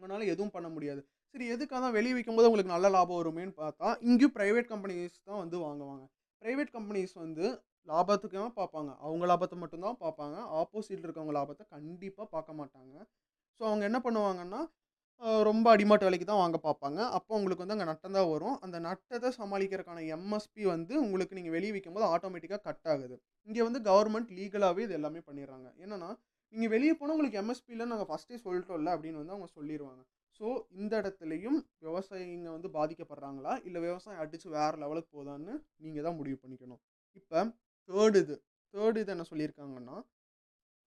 உங்களால் 0.00 0.30
எதுவும் 0.32 0.54
பண்ண 0.56 0.68
முடியாது. 0.74 1.00
சரி 1.34 1.46
எதுக்காக 1.54 1.80
தான் 1.84 1.94
வெளியே 1.96 2.14
விற்கும்போது 2.16 2.48
உங்களுக்கு 2.48 2.74
நல்ல 2.74 2.86
லாபம் 2.94 3.18
வருமேன்னு 3.20 3.54
பார்த்தா 3.62 3.88
இங்கேயும் 4.08 4.34
ப்ரைவேட் 4.36 4.68
கம்பெனிஸ் 4.72 5.16
தான் 5.28 5.40
வந்து 5.42 5.56
வாங்குவாங்க. 5.66 6.04
ப்ரைவேட் 6.42 6.72
கம்பெனிஸ் 6.76 7.14
வந்து 7.24 7.44
லாபத்துக்கு 7.90 8.36
தான் 8.42 8.56
பார்ப்பாங்க. 8.60 8.90
அவங்க 9.06 9.24
லாபத்தை 9.30 9.56
மட்டும்தான் 9.62 9.98
பார்ப்பாங்க. 10.04 10.36
ஆப்போசிட்டில் 10.60 11.06
இருக்கவங்க 11.06 11.34
லாபத்தை 11.38 11.64
கண்டிப்பாக 11.76 12.26
பார்க்க 12.34 12.60
மாட்டாங்க. 12.60 12.94
ஸோ 13.56 13.62
அவங்க 13.70 13.84
என்ன 13.90 13.98
பண்ணுவாங்கன்னா 14.06 14.60
ரொம்ப 15.48 15.66
அடிமாட்டு 15.74 16.06
விலைக்கு 16.06 16.26
தான் 16.28 16.42
வாங்க 16.42 16.58
பார்ப்பாங்க. 16.66 16.98
அப்போ 17.16 17.32
உங்களுக்கு 17.38 17.62
வந்து 17.62 17.74
அங்கே 17.76 17.88
நட்டம் 17.90 18.16
தான் 18.18 18.28
வரும். 18.32 18.56
அந்த 18.64 18.76
நட்டத்தை 18.86 19.30
சமாளிக்கிறதுக்கான 19.38 20.04
எம்எஸ்பி 20.16 20.62
வந்து 20.74 20.94
உங்களுக்கு 21.04 21.36
நீங்கள் 21.38 21.54
வெளியே 21.56 21.72
விற்கும்போது 21.76 22.06
ஆட்டோமேட்டிக்காக 22.14 22.62
கட் 22.68 22.88
ஆகுது. 22.92 23.16
இங்கே 23.48 23.62
வந்து 23.68 23.80
கவர்மெண்ட் 23.88 24.30
லீகலாகவே 24.38 24.84
இது 24.86 24.96
எல்லாமே 24.98 25.22
பண்ணிடுறாங்க. 25.28 25.68
என்னென்னா 25.84 26.10
நீங்கள் 26.52 26.72
வெளியே 26.74 26.92
போனால் 26.94 27.14
உங்களுக்கு 27.14 27.40
எம்எஸ்பியில் 27.42 27.90
நாங்கள் 27.92 28.10
ஃபஸ்ட்டே 28.10 28.38
சொல்லிட்டோம்ல 28.46 28.92
அப்படின்னு 28.94 29.20
வந்து 29.20 29.34
அவங்க 29.34 29.48
சொல்லிடுவாங்க 29.56 30.02
ஸோ 30.40 30.46
இந்த 30.80 30.92
இடத்துலையும் 31.00 31.58
விவசாயிங்க 31.86 32.48
வந்து 32.56 32.68
பாதிக்கப்படுறாங்களா? 32.76 33.52
இல்லை 33.66 33.80
விவசாயம் 33.86 34.22
அடித்து 34.22 34.48
வேறு 34.56 34.76
லெவலுக்கு 34.82 35.10
போதான்னு 35.16 35.52
நீங்கள் 35.84 36.06
தான் 36.06 36.18
முடிவு 36.20 36.38
பண்ணிக்கணும். 36.42 36.80
இப்போ 37.18 37.40
தேர்ட் 37.88 38.16
இது. 38.22 38.36
தேர்ட் 38.74 38.98
இது 39.02 39.12
என்ன 39.14 39.26
சொல்லியிருக்காங்கன்னா 39.30 39.96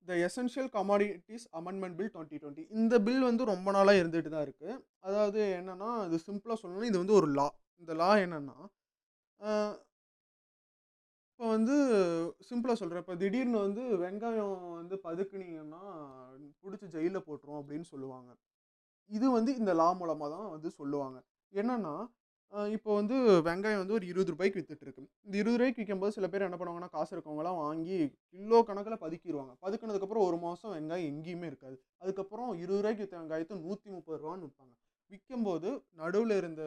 the 0.08 0.16
essential 0.28 0.70
commodities 0.78 1.46
amendment 1.60 1.96
bill 2.00 2.12
twenty 2.14 2.38
twenty 2.42 2.64
இந்த 2.80 2.96
பில் 3.08 3.24
வந்து 3.30 3.44
ரொம்ப 3.54 3.68
நாளாக 3.72 4.02
இருந்துகிட்டு 4.02 4.34
தான் 4.36 4.46
இருக்குது 4.48 4.74
அதாவது 5.00 5.42
என்னென்னா 5.60 5.92
இது 6.08 6.20
சிம்பிளாக 6.28 6.58
சொல்லணும்னா 6.62 6.90
இது 6.92 7.02
வந்து 7.04 7.18
ஒரு 7.20 7.30
லா 7.40 7.48
இந்த 7.82 7.94
லா 8.02 8.10
என்னென்னா 8.26 8.58
இப்போ 11.40 11.48
வந்து 11.56 11.76
சிம்பிளாக 12.48 12.78
சொல்கிறேன் 12.80 13.04
இப்போ 13.04 13.16
திடீர்னு 13.22 13.58
வந்து 13.66 13.84
வெங்காயம் 14.02 14.52
வந்து 14.80 14.96
பதுக்குனீங்கன்னா 15.06 15.82
பிடிச்சி 16.64 16.88
ஜெயிலில் 16.96 17.26
போட்டுரும் 17.28 17.58
அப்படின்னு 17.62 17.86
சொல்லுவாங்க. 17.94 18.30
இது 19.12 19.28
வந்து 19.38 19.52
இந்த 19.60 19.72
லா 19.80 19.88
மூலமாக 20.02 20.30
தான் 20.36 20.52
வந்து 20.56 20.70
சொல்லுவாங்க. 20.80 21.18
என்னென்னா 21.54 21.94
இப்போ 22.76 22.90
வந்து 23.00 23.16
வெங்காயம் 23.48 23.82
வந்து 23.82 23.96
ஒரு 23.98 24.06
இருபது 24.12 24.34
ரூபாய்க்கு 24.34 24.60
வித்துட்டுருக்கு. 24.60 25.04
இந்த 25.26 25.36
இருபது 25.42 25.58
ரூபாய்க்கு 25.60 25.82
விற்கும்போது 25.82 26.16
சில 26.18 26.28
பேர் 26.34 26.48
என்ன 26.48 26.60
பண்ணுவாங்கன்னா 26.62 26.92
காசு 26.96 27.12
இருக்கவங்களாம் 27.16 27.60
வாங்கி 27.64 27.98
கிலோ 28.36 28.60
கணக்கில் 28.70 29.02
பதுக்கிடுவாங்க 29.06 29.54
பதுக்குனதுக்கப்புறம் 29.66 30.28
ஒரு 30.30 30.40
மாதம் 30.46 30.74
வெங்காயம் 30.76 31.10
எங்கேயுமே 31.14 31.50
இருக்காது. 31.52 31.76
அதுக்கப்புறம் 32.04 32.52
இருபது 32.64 32.82
ரூபாய்க்கு 32.82 33.06
விற்ற 33.06 33.18
வெங்காயத்தை 33.22 33.58
நூற்றி 33.66 33.90
முப்பது 33.98 34.20
ரூபான்னு 34.24 34.48
விற்பாங்க 34.48 34.74
விற்கும்போது 35.12 35.70
நடுவில் 36.02 36.36
இருந்த 36.42 36.64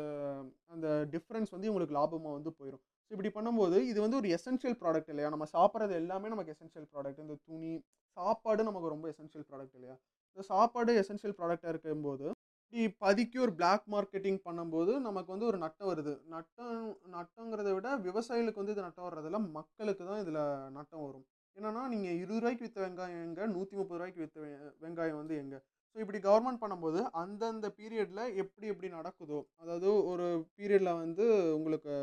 அந்த 0.75 0.89
டிஃப்ரென்ஸ் 1.15 1.55
வந்து 1.55 1.69
இவங்களுக்கு 1.71 1.99
லாபமாக 2.01 2.37
வந்து 2.39 2.53
போயிடும் 2.59 2.85
ஸோ 3.07 3.15
இப்படி 3.15 3.31
பண்ணும்போது 3.37 3.77
இது 3.91 3.99
வந்து 4.05 4.19
ஒரு 4.21 4.29
எசென்ஷியல் 4.37 4.77
ப்ராடக்ட் 4.81 5.11
இல்லையா? 5.13 5.29
நம்ம 5.35 5.47
சாப்பிட்றது 5.55 5.95
எல்லாமே 6.01 6.31
நமக்கு 6.33 6.55
எசென்ஷியல் 6.55 6.89
ப்ராடக்ட் 6.93 7.23
இந்த 7.25 7.37
துணி 7.47 7.73
சாப்பாடு 8.17 8.63
நமக்கு 8.69 8.93
ரொம்ப 8.95 9.07
எசென்ஷியல் 9.13 9.47
ப்ராடக்ட் 9.51 9.77
இல்லையா? 9.79 9.97
இந்த 10.37 10.45
சாப்பாடு 10.51 10.93
எசென்ஷியல் 11.03 11.37
ப்ராடக்டாக 11.39 11.73
இருக்கும்போது 11.75 12.27
இப்படி 12.73 12.87
பதுக்கி 13.05 13.39
ஒரு 13.45 13.53
பிளாக் 13.59 13.85
மார்க்கெட்டிங் 13.95 14.41
பண்ணும்போது 14.47 14.93
நமக்கு 15.07 15.31
வந்து 15.35 15.49
ஒரு 15.51 15.59
நட்டம் 15.65 15.91
வருது. 15.91 16.15
நட்டம் 16.35 16.81
நட்டங்கிறத 17.15 17.71
விட 17.77 17.89
விவசாயிகளுக்கு 18.07 18.63
வந்து 18.63 18.75
இது 18.77 18.87
நட்டம் 18.89 19.07
வர்றதில்ல. 19.09 19.39
மக்களுக்கு 19.59 20.05
தான் 20.11 20.23
இதில் 20.25 20.41
நட்டம் 20.79 21.05
வரும். 21.07 21.25
என்னென்னா 21.57 21.83
நீங்கள் 21.93 22.19
இருபது 22.23 22.41
ரூபாய்க்கு 22.41 22.67
விற்ற 22.67 22.81
வெங்காயம் 22.87 23.23
எங்கே? 23.27 23.45
நூற்றி 23.55 23.75
முப்பது 23.81 23.99
ரூபாய்க்கு 23.99 24.23
விற்ற 24.25 24.41
வெங்காயம் 24.85 25.21
வந்து 25.23 25.37
எங்கே? 25.43 25.59
ஸோ 25.97 26.01
இப்படி 26.05 26.19
கவர்மெண்ட் 26.27 26.63
பண்ணும்போது 26.63 27.01
அந்தந்த 27.23 27.67
பீரியடில் 27.79 28.23
எப்படி 28.43 28.67
எப்படி 28.73 28.89
நடக்குதோ 28.99 29.39
அதாவது 29.63 29.89
ஒரு 30.11 30.27
பீரியடில் 30.57 30.99
வந்து 31.03 31.27
உங்களுக்கு 31.57 31.95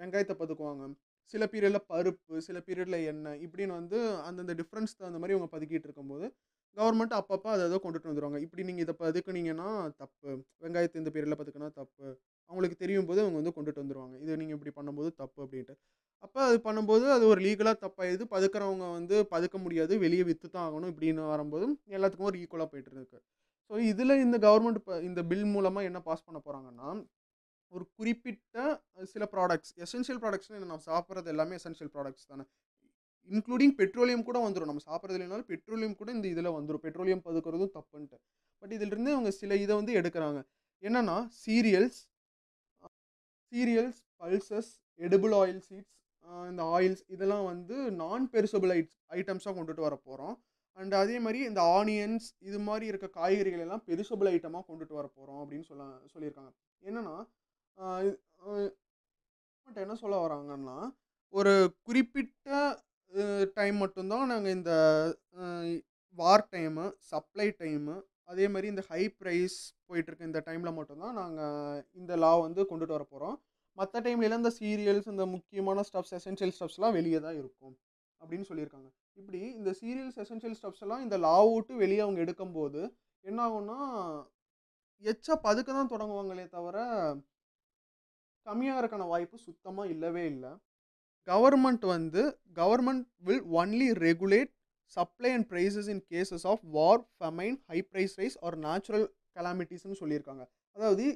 வெங்காயத்தை 0.00 0.34
பதுக்குவாங்க. 0.42 0.84
சில 1.32 1.44
பீரியடில் 1.52 1.86
பருப்பு 1.92 2.34
சில 2.46 2.58
பீரியடில் 2.66 2.98
எண்ணெய் 3.10 3.40
இப்படின்னு 3.46 3.74
வந்து 3.80 3.98
அந்தந்த 4.28 4.54
டிஃப்ரென்ஸ் 4.60 4.96
தகுந்த 4.98 5.18
மாதிரி 5.22 5.36
அவங்க 5.36 5.48
பதுக்கிட்டு 5.54 5.88
இருக்கும்போது 5.88 6.26
கவர்மெண்ட் 6.76 7.14
அப்பப்போ 7.18 7.48
அதை 7.54 7.62
ஏதோ 7.68 7.76
கொண்டுட்டு 7.84 8.10
வந்துடுவாங்க 8.10 8.38
இப்படி 8.44 8.62
நீங்கள் 8.68 8.84
இதை 8.86 8.94
பதுக்குனீங்கன்னா 9.02 9.68
தப்பு. 10.02 10.30
வெங்காயத்தை 10.64 10.98
இந்த 11.02 11.10
பீரியடில் 11.14 11.40
பதுக்குனா 11.40 11.68
தப்பு. 11.80 12.06
அவங்களுக்கு 12.50 12.76
தெரியும் 12.82 13.08
போது 13.08 13.20
அவங்க 13.22 13.38
வந்து 13.40 13.54
கொண்டுட்டு 13.56 13.82
வந்துடுவாங்க 13.82 14.14
இது 14.24 14.38
நீங்கள் 14.42 14.56
இப்படி 14.58 14.72
பண்ணும்போது 14.78 15.10
தப்பு 15.22 15.38
அப்படின்ட்டு. 15.44 15.74
அப்போ 16.24 16.40
அது 16.48 16.58
பண்ணும்போது 16.68 17.04
அது 17.16 17.24
ஒரு 17.32 17.40
லீகலாக 17.46 17.76
தப்பாயிடுது. 17.84 18.24
பதுக்கிறவங்க 18.34 18.86
வந்து 18.98 19.16
பதுக்க 19.34 19.56
முடியாது. 19.64 19.94
வெளியே 20.04 20.24
விற்று 20.30 20.48
தான் 20.48 20.66
ஆகணும் 20.68 20.90
இப்படின்னு 20.92 21.24
வரும்போது 21.34 21.66
எல்லாத்துக்கும் 21.96 22.30
ஒரு 22.30 22.40
ஈக்குவலாக 22.44 22.68
போயிட்டு 22.72 22.90
இருக்கு. 22.92 23.20
ஸோ 23.70 23.76
இதில் 23.90 24.22
இந்த 24.24 24.36
கவர்மெண்ட் 24.46 24.80
இப்போ 24.80 24.94
இந்த 25.08 25.20
பில் 25.30 25.48
மூலமாக 25.54 25.88
என்ன 25.90 25.98
பாஸ் 26.08 26.26
பண்ண 26.26 26.38
போகிறாங்கன்னா 26.46 26.88
ஒரு 27.72 27.84
குறிப்பிட்ட 27.98 28.56
சில 29.12 29.24
ப்ராடக்ட்ஸ் 29.34 29.72
எசென்ஷியல் 29.84 30.20
ப்ராடக்ட்ஸ்னு 30.22 30.60
நம்ம 30.62 30.84
சாப்பிட்றது 30.90 31.30
எல்லாமே 31.34 31.56
எசென்ஷியல் 31.60 31.92
ப்ராடக்ட்ஸ் 31.96 32.28
தானே. 32.32 32.44
இன்க்ளூடிங் 33.28 33.74
பெட்ரோலியம் 33.80 34.26
கூட 34.28 34.38
வந்துடும் 34.44 34.70
நம்ம 34.70 34.84
சாப்பிட்றது 34.90 35.18
இல்லைனாலும் 35.18 35.48
பெட்ரோலியம் 35.52 35.96
கூட 36.00 36.10
இந்த 36.16 36.26
இதில் 36.34 36.54
வந்துடும் 36.58 36.84
பெட்ரோலியம் 36.86 37.24
பதுக்கிறதும் 37.26 37.72
தப்புன்ட்டு. 37.78 38.18
பட் 38.62 38.72
இதிலிருந்து 38.76 39.12
அவங்க 39.16 39.30
சில 39.40 39.56
இதை 39.64 39.74
வந்து 39.80 39.92
எடுக்கிறாங்க. 40.00 40.40
என்னன்னா 40.82 41.16
cereals 41.44 42.00
cereals 43.52 44.00
pulses 44.22 44.70
edible 45.06 45.34
oil 45.40 45.60
seeds 45.68 45.94
இந்த 46.50 46.62
ஆயில்ஸ் 46.76 47.02
இதெல்லாம் 47.14 47.46
வந்து 47.52 47.76
நான் 48.02 48.24
பெரிசபிள் 48.34 48.72
ஐட் 48.78 48.94
ஐட்டம்ஸாக 49.18 49.54
கொண்டுட்டு 49.58 49.84
வர 49.86 49.96
போகிறோம் 50.08 50.34
அண்ட் 50.78 50.94
அதே 51.02 51.16
மாதிரி 51.24 51.38
இந்த 51.50 51.60
ஆனியன்ஸ் 51.78 52.26
இது 52.48 52.58
மாதிரி 52.68 52.86
இருக்க 52.90 53.06
காய்கறிகள் 53.18 53.62
எல்லாம் 53.64 53.82
பெரிசபிள் 53.88 54.28
ஐட்டமாக 54.32 54.64
கொண்டுட்டு 54.70 54.94
வர 54.98 55.06
போகிறோம் 55.16 55.40
அப்படின்னு 55.42 55.66
சொல்ல 55.70 55.84
சொல்லியிருக்காங்க. 56.14 56.50
என்னென்னா 56.82 57.14
பட் 59.66 59.76
என்ன 59.76 59.94
சொல்ல 59.94 60.16
வராங்கன்னா 60.16 60.76
ஒரு 61.34 61.52
குறிப்பிட்ட 61.82 62.76
டைம் 63.54 63.76
மட்டும்தான் 63.76 64.26
நாங்கள் 64.26 64.52
இந்த 64.52 64.72
வார் 66.18 66.48
டைமு 66.52 66.84
சப்ளை 66.98 67.48
டைமு 67.60 67.96
அதே 68.24 68.48
மாதிரி 68.48 68.68
இந்த 68.68 68.82
ஹை 68.90 69.02
ப்ரைஸ் 69.20 69.58
போயிட்டுருக்க 69.88 70.24
இந்த 70.24 70.40
டைமில் 70.46 70.72
மட்டும்தான் 70.72 71.14
நாங்கள் 71.14 71.84
இந்த 71.92 72.16
லா 72.16 72.32
வந்து 72.36 72.62
கொண்டுட்டு 72.62 72.96
வர 72.96 73.04
போகிறோம் 73.04 73.36
மற்ற 73.76 74.00
டைம்லலாம் 74.00 74.42
இந்த 74.44 74.52
சீரியல்ஸ் 74.60 75.06
இந்த 75.06 75.26
முக்கியமான 75.26 75.80
ஸ்டப்ஸ் 75.80 76.14
எசென்ஷியல் 76.14 76.54
ஸ்டப்ஸ்லாம் 76.56 76.92
வெளியே 76.92 77.20
தான் 77.20 77.36
இருக்கும் 77.36 77.76
அப்படின்னு 78.20 78.48
சொல்லியிருக்காங்க. 78.48 78.88
இப்படி 79.16 79.40
இந்த 79.50 79.70
சீரியல்ஸ் 79.70 80.18
எசென்ஷியல் 80.18 80.56
ஸ்டப்ஸ் 80.58 80.82
எல்லாம் 80.82 81.00
இந்த 81.00 81.16
லா 81.18 81.36
விட்டு 81.44 81.74
வெளியே 81.76 82.00
அவங்க 82.00 82.20
எடுக்கும்போது 82.24 82.80
என்ன 83.24 83.38
ஆகும்னா 83.46 83.78
எச்சா 85.02 85.34
பதுக்க 85.42 85.68
தான் 85.72 85.92
தொடங்குவாங்களே 85.92 86.46
தவிர 86.48 86.76
கம்மியாகிறதுக்கான 88.48 89.06
வாய்ப்பு 89.12 89.38
சுத்தமாக 89.48 89.92
இல்லவே 89.94 90.24
இல்லை. 90.32 90.52
கவர்மெண்ட் 91.28 91.84
வந்து 91.94 92.22
government 92.60 93.06
will 93.28 93.46
only 93.60 93.88
regulate 94.06 94.52
supply 94.96 95.30
and 95.36 95.46
prices 95.52 95.88
in 95.94 96.02
cases 96.12 96.46
of 96.52 96.62
war 96.76 97.02
famine 97.16 97.56
high 97.70 97.78
price 97.92 98.14
rise 98.20 98.36
or 98.46 98.56
natural 98.68 99.06
கலாமிட்டிஸ்னு 99.38 99.98
சொல்லியிருக்காங்க. 100.02 100.44
அதாவது 100.76 101.06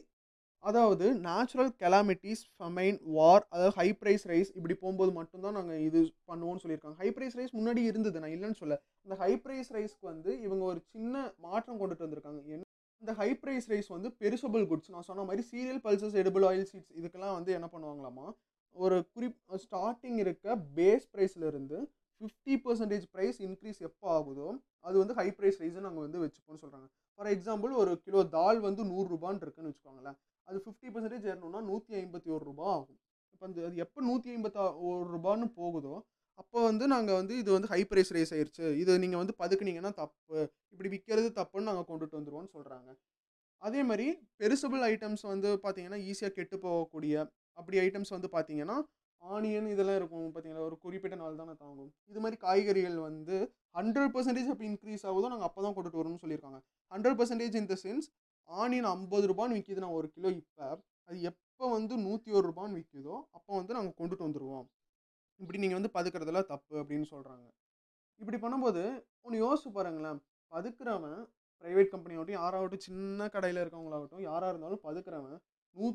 அதாவது 0.70 1.06
நேச்சுரல் 1.28 1.70
கெலாமிட்டிஸ் 1.82 2.42
ஃபெமைன் 2.56 2.98
வார் 3.14 3.44
அதாவது 3.52 3.72
ஹை 3.78 3.86
ப்ரைஸ் 4.00 4.24
ரைஸ் 4.32 4.50
இப்படி 4.58 4.74
போகும்போது 4.82 5.12
மட்டும்தான் 5.16 5.56
நாங்கள் 5.58 5.80
இது 5.86 6.00
பண்ணுவோம்னு 6.30 6.62
சொல்லியிருக்காங்க. 6.64 6.96
ஹை 7.02 7.08
ப்ரைஸ் 7.16 7.36
ரைஸ் 7.38 7.56
முன்னாடி 7.58 7.82
இருந்தது 7.90 8.20
நான் 8.22 8.34
இல்லைன்னு 8.34 8.60
சொல்ல 8.60 8.76
அந்த 9.04 9.16
ஹை 9.22 9.32
ப்ரைஸ் 9.44 9.70
ரைஸ்க்கு 9.76 10.06
வந்து 10.12 10.30
இவங்க 10.46 10.62
ஒரு 10.72 10.80
சின்ன 10.94 11.24
மாற்றம் 11.46 11.80
கொண்டுட்டு 11.80 12.06
வந்திருக்காங்க. 12.06 12.40
என்ன 12.54 12.68
இந்த 13.02 13.12
ஹை 13.20 13.28
ப்ரைஸ் 13.42 13.66
ரைஸ் 13.72 13.88
வந்து 13.94 14.08
பெரிசபிள் 14.22 14.64
குட்ஸ் 14.70 14.92
நான் 14.94 15.06
சொன்ன 15.08 15.24
மாதிரி 15.28 15.42
cereal 15.50 15.80
pulses 15.86 16.16
edible 16.20 16.44
oil 16.48 16.66
seeds 16.70 16.92
இதுக்கெல்லாம் 16.98 17.36
வந்து 17.38 17.52
என்ன 17.58 17.68
பண்ணுவாங்களாமா 17.72 18.26
ஒரு 18.76 18.96
குறிப் 19.14 19.38
ஸ்டார்டிங் 19.64 20.18
இருக்க 20.24 20.54
பேஸ் 20.76 21.06
ப்ரைஸ்லேருந்து 21.14 21.78
ஃபிஃப்டி 22.20 22.54
பர்சன்டேஜ் 22.66 23.06
ப்ரைஸ் 23.14 23.38
இன்க்ரீஸ் 23.46 23.80
எப்போ 23.88 24.06
ஆகுதோ 24.16 24.48
அது 24.88 24.96
வந்து 25.02 25.14
ஹை 25.18 25.26
ப்ரைஸ் 25.38 25.58
ரைஸ்னு 25.62 25.86
நாங்கள் 25.86 26.04
வந்து 26.06 26.20
வச்சுப்போம்னு 26.24 26.62
சொல்கிறாங்க 26.64 26.86
ஃபார் 27.18 27.30
எக்ஸாம்பிள் 27.34 27.72
ஒரு 27.80 27.92
கிலோ 28.06 28.20
தால் 28.36 28.60
வந்து 28.68 28.82
நூறுரூபான்னு 28.92 29.42
இருக்குன்னு 29.44 29.70
வச்சுக்கோங்களேன். 29.70 30.16
அது 30.48 30.58
ஃபிஃப்டி 30.64 30.88
பர்சன்டேஜ் 30.94 31.26
ஏறணும்னா 31.30 31.60
நூற்றி 31.70 31.92
ஐம்பத்தி 32.02 32.28
ஒரு 32.36 32.44
ரூபா 32.50 32.64
ஆகும். 32.76 32.98
இப்போ 33.34 33.44
அந்த 33.48 33.66
அது 33.68 33.82
எப்போ 33.84 34.00
நூற்றி 34.08 34.30
ஐம்பத்தா 34.36 34.64
ஒரு 34.88 35.02
ரூபான்னு 35.14 35.46
போகுதோ 35.60 35.94
அப்போ 36.40 36.58
வந்து 36.68 36.84
நாங்கள் 36.92 37.18
வந்து 37.20 37.34
இது 37.42 37.50
வந்து 37.56 37.68
ஹை 37.72 37.80
ப்ரைஸ் 37.90 38.12
ரேஸ் 38.16 38.32
ஆயிடுச்சு 38.36 38.66
இது 38.82 38.92
நீங்கள் 39.04 39.20
வந்து 39.22 39.34
பதுக்குனீங்கன்னா 39.42 39.92
தப்பு. 40.02 40.38
இப்படி 40.74 40.88
விற்கிறது 40.94 41.28
தப்புன்னு 41.38 41.68
நாங்கள் 41.70 41.88
கொண்டுட்டு 41.90 42.18
வந்துருவோம்னு 42.18 42.52
சொல்கிறாங்க 42.56 42.90
அதே 43.62 43.80
மாதிரி 43.88 44.06
பெருசபிள் 44.40 44.82
ஐட்டம்ஸ் 44.92 45.24
வந்து 45.32 45.50
பார்த்தீங்கன்னா 45.64 45.98
ஈஸியாக 46.10 46.32
கெட்டு 46.38 46.56
போகக்கூடிய 46.64 47.14
அப்படி 47.58 47.76
ஐட்டம்ஸ் 47.84 48.14
வந்து 48.16 48.28
பார்த்தீங்கன்னா 48.36 48.76
ஆனியன் 49.22 49.68
இதெல்லாம் 49.72 49.98
இருக்கும் 50.00 50.30
பார்த்தீங்களா 50.34 50.64
ஒரு 50.68 50.76
குறிப்பிட்ட 50.84 51.16
நாள் 51.20 51.40
தானே 51.40 51.52
தாங்கும். 51.60 51.90
இது 52.10 52.20
மாதிரி 52.22 52.36
காய்கறிகள் 52.44 52.96
வந்து 53.08 53.36
ஹண்ட்ரட் 53.78 54.12
பர்சன்டேஜ் 54.14 54.48
அப்படி 54.52 54.68
இன்க்ரீஸ் 54.72 55.04
ஆகுதோ 55.10 55.28
நாங்கள் 55.32 55.48
அப்போ 55.48 55.60
தான் 55.66 55.76
கொண்டுட்டு 55.76 56.00
வரணும்னு 56.00 56.22
சொல்லியிருக்காங்க. 56.24 56.58
ஹண்ட்ரட் 56.92 57.18
பர்சன்டேஜ் 57.20 57.60
இந்த 57.62 57.76
சென்ஸ் 57.84 58.08
ஆனியன் 58.48 58.88
ஐம்பது 58.94 59.26
ரூபான்னு 59.32 59.56
விற்கிது 59.58 59.84
நான் 59.84 59.98
ஒரு 60.00 60.08
கிலோ 60.16 60.30
இப்போ. 60.40 60.66
அது 61.08 61.16
எப்போ 61.30 61.64
வந்து 61.76 61.94
நூற்றி 62.06 62.30
ஒரு 62.38 62.44
ரூபான்னு 62.50 62.78
விற்கிதோ 62.80 63.14
அப்போ 63.36 63.52
வந்து 63.60 63.76
நாங்கள் 63.78 63.96
கொண்டுட்டு 64.00 64.26
வந்துடுவோம் 64.28 64.66
இப்படி 65.42 65.60
நீங்கள் 65.62 65.78
வந்து 65.80 65.94
பதுக்கிறதெல்லாம் 65.96 66.50
தப்பு 66.52 66.74
அப்படின்னு 66.82 67.06
சொல்கிறாங்க 67.14 67.46
இப்படி 68.20 68.38
பண்ணும்போது 68.42 68.82
ஒன்று 69.26 69.42
யோசிச்சு 69.44 69.70
பாருங்களேன். 69.76 70.18
பதுக்குறவன் 70.52 71.20
ப்ரைவேட் 71.64 71.92
கம்பெனியாகட்டும் 71.92 72.38
யாராகட்டும் 72.40 72.84
சின்ன 72.86 73.28
கடையில் 73.34 73.60
இருக்கவங்களாகட்டும் 73.62 74.24
யாராக 74.28 74.52
இருந்தாலும் 74.52 74.84
பதுக்குறவன் 74.86 75.40
நூ 75.76 75.86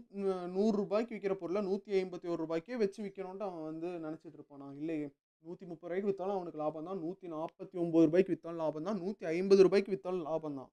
நூறுரூபாய்க்கு 0.55 1.13
விற்கிற 1.15 1.33
பொருளை 1.41 1.61
நூற்றி 1.67 1.91
ஐம்பத்தி 1.99 2.27
ஒரு 2.33 2.39
ரூபாய்க்கே 2.43 2.77
வச்சு 2.83 2.99
விற்கணுன்ட்டு 3.05 3.47
அவன் 3.47 3.65
வந்து 3.69 3.87
நினச்சிட்டு 4.05 4.37
இருப்பானா. 4.39 4.67
இல்லையே 4.81 5.07
நூற்றி 5.43 5.65
முப்பது 5.71 5.89
ரூபாய்க்கு 5.89 6.09
விற்றாலும் 6.11 6.37
அவனுக்கு 6.37 6.61
லாபம் 6.63 6.87
தான். 6.89 7.01
நூற்றி 7.05 7.25
நாற்பத்தி 7.35 7.75
ஒம்பது 7.83 8.07
ரூபாய்க்கு 8.07 8.33
விற்றாலும் 8.35 8.61
லாபம் 8.63 8.87
தான். 8.89 8.99
நூற்றி 9.03 9.25
ஐம்பது 9.33 9.65
ரூபாய்க்கு 9.67 9.93
விற்றாலும் 9.95 10.25
லாபம் 10.29 10.57
தான். 10.59 10.71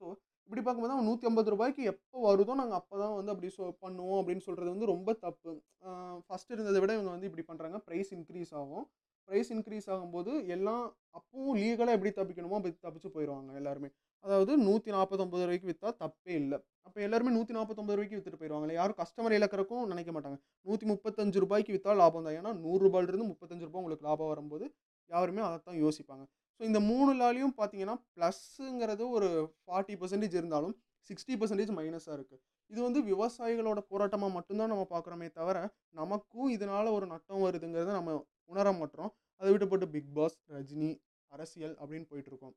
ஸோ 0.00 0.06
இப்படி 0.48 0.62
பார்க்கும்போது 0.64 0.94
அவன் 0.94 1.08
நூற்றி 1.08 1.26
ஐம்பது 1.28 1.52
ரூபாய்க்கு 1.52 1.82
எப்போ 1.90 2.18
வருதோ 2.26 2.52
நாங்கள் 2.60 2.78
அப்போ 2.78 2.94
தான் 3.00 3.16
வந்து 3.16 3.32
அப்படி 3.32 3.48
சொ 3.56 3.64
பண்ணுவோம் 3.84 4.20
அப்படின்னு 4.20 4.44
சொல்கிறது 4.46 4.70
வந்து 4.74 4.86
ரொம்ப 4.92 5.10
தப்பு. 5.24 5.52
ஃபஸ்ட் 6.26 6.52
இருந்ததை 6.54 6.78
விட 6.82 6.92
இவங்க 6.96 7.10
வந்து 7.14 7.28
இப்படி 7.30 7.44
பண்ணுறாங்க 7.50 7.78
ப்ரைஸ் 7.88 8.10
இன்க்ரீஸ் 8.16 8.52
ஆகும். 8.60 8.84
ப்ரைஸ் 9.28 9.50
இன்க்ரீஸ் 9.54 9.88
ஆகும்போது 9.94 10.32
எல்லாம் 10.54 10.84
அப்பவும் 11.18 11.58
லீகலாக 11.62 11.96
எப்படி 11.96 12.12
தப்பிக்கணுமோ 12.18 12.58
அப்படி 12.60 12.74
தப்பிச்சு 12.86 13.10
போயிடுவாங்க 13.16 13.60
எல்லாருமே. 13.60 13.90
அதாவது 14.24 14.52
நூற்றி 14.66 14.90
நாற்பத்தொம்பது 14.96 15.44
ரூபாய்க்கு 15.44 15.70
விற்றா 15.72 15.90
தப்பே 16.02 16.34
இல்லை. 16.42 16.58
அப்போ 16.86 16.98
எல்லாருமே 17.06 17.34
நூற்றி 17.36 17.52
நாற்பத்தொம்பது 17.58 17.96
ரூபாய்க்கு 17.98 18.18
விற்றுட்டு 18.18 18.40
போயிடுவாங்க 18.42 18.78
யாரும் 18.80 18.98
கஸ்டமர் 19.02 19.36
இழக்கிறக்கும் 19.38 19.86
நினைக்க 19.92 20.12
மாட்டாங்க. 20.16 20.38
நூற்றி 20.66 20.86
முப்பத்தஞ்சு 20.92 21.44
ரூபாய்க்கு 21.44 21.74
விற்றா 21.76 21.94
லாபம் 22.02 22.26
தான். 22.28 22.36
ஏன்னா 22.40 22.52
நூறுரூபாயிலிருந்து 22.64 23.30
முப்பத்தஞ்சு 23.32 23.66
ரூபாய் 23.68 23.82
உங்களுக்கு 23.84 24.08
லாபம் 24.10 24.32
வரும்போது 24.34 24.66
யாருமே 25.10 25.42
அதை 25.48 25.58
தான் 25.68 25.80
யோசிப்பாங்க. 25.84 26.24
ஸோ 26.60 26.64
இந்த 26.68 26.80
மூணு 26.90 27.10
லாலையும் 27.20 27.56
பார்த்தீங்கன்னா 27.58 27.96
ப்ளஸ்ஸுங்கிறது 28.14 29.04
ஒரு 29.16 29.28
ஃபார்ட்டி 29.64 29.94
பர்சன்டேஜ் 30.00 30.36
இருந்தாலும் 30.38 30.74
சிக்ஸ்டி 31.10 31.34
பர்சன்டேஜ் 31.40 31.70
மைனஸாக 31.76 32.16
இருக்குது 32.18 32.40
இது 32.70 32.80
வந்து 32.86 33.00
விவசாயிகளோட 33.10 33.80
போராட்டமாக 33.90 34.32
மட்டும்தான் 34.36 34.72
நம்ம 34.72 34.86
பார்க்குறோமே 34.94 35.28
தவிர 35.38 35.58
நமக்கும் 36.00 36.50
இதனால் 36.56 36.88
ஒரு 36.96 37.06
நட்டம் 37.12 37.44
வருதுங்கிறத 37.44 37.92
நம்ம 37.98 38.16
உணர 38.52 38.72
மாட்டோம். 38.80 39.10
அதை 39.40 39.50
விட்டு 39.52 39.68
போட்டு 39.70 39.86
பிக் 39.94 40.10
பாஸ் 40.16 40.36
ரஜினி 40.56 40.90
அரசியல் 41.32 41.74
அப்படின்னு 41.80 42.06
போயிட்டுருக்கோம் 42.10 42.54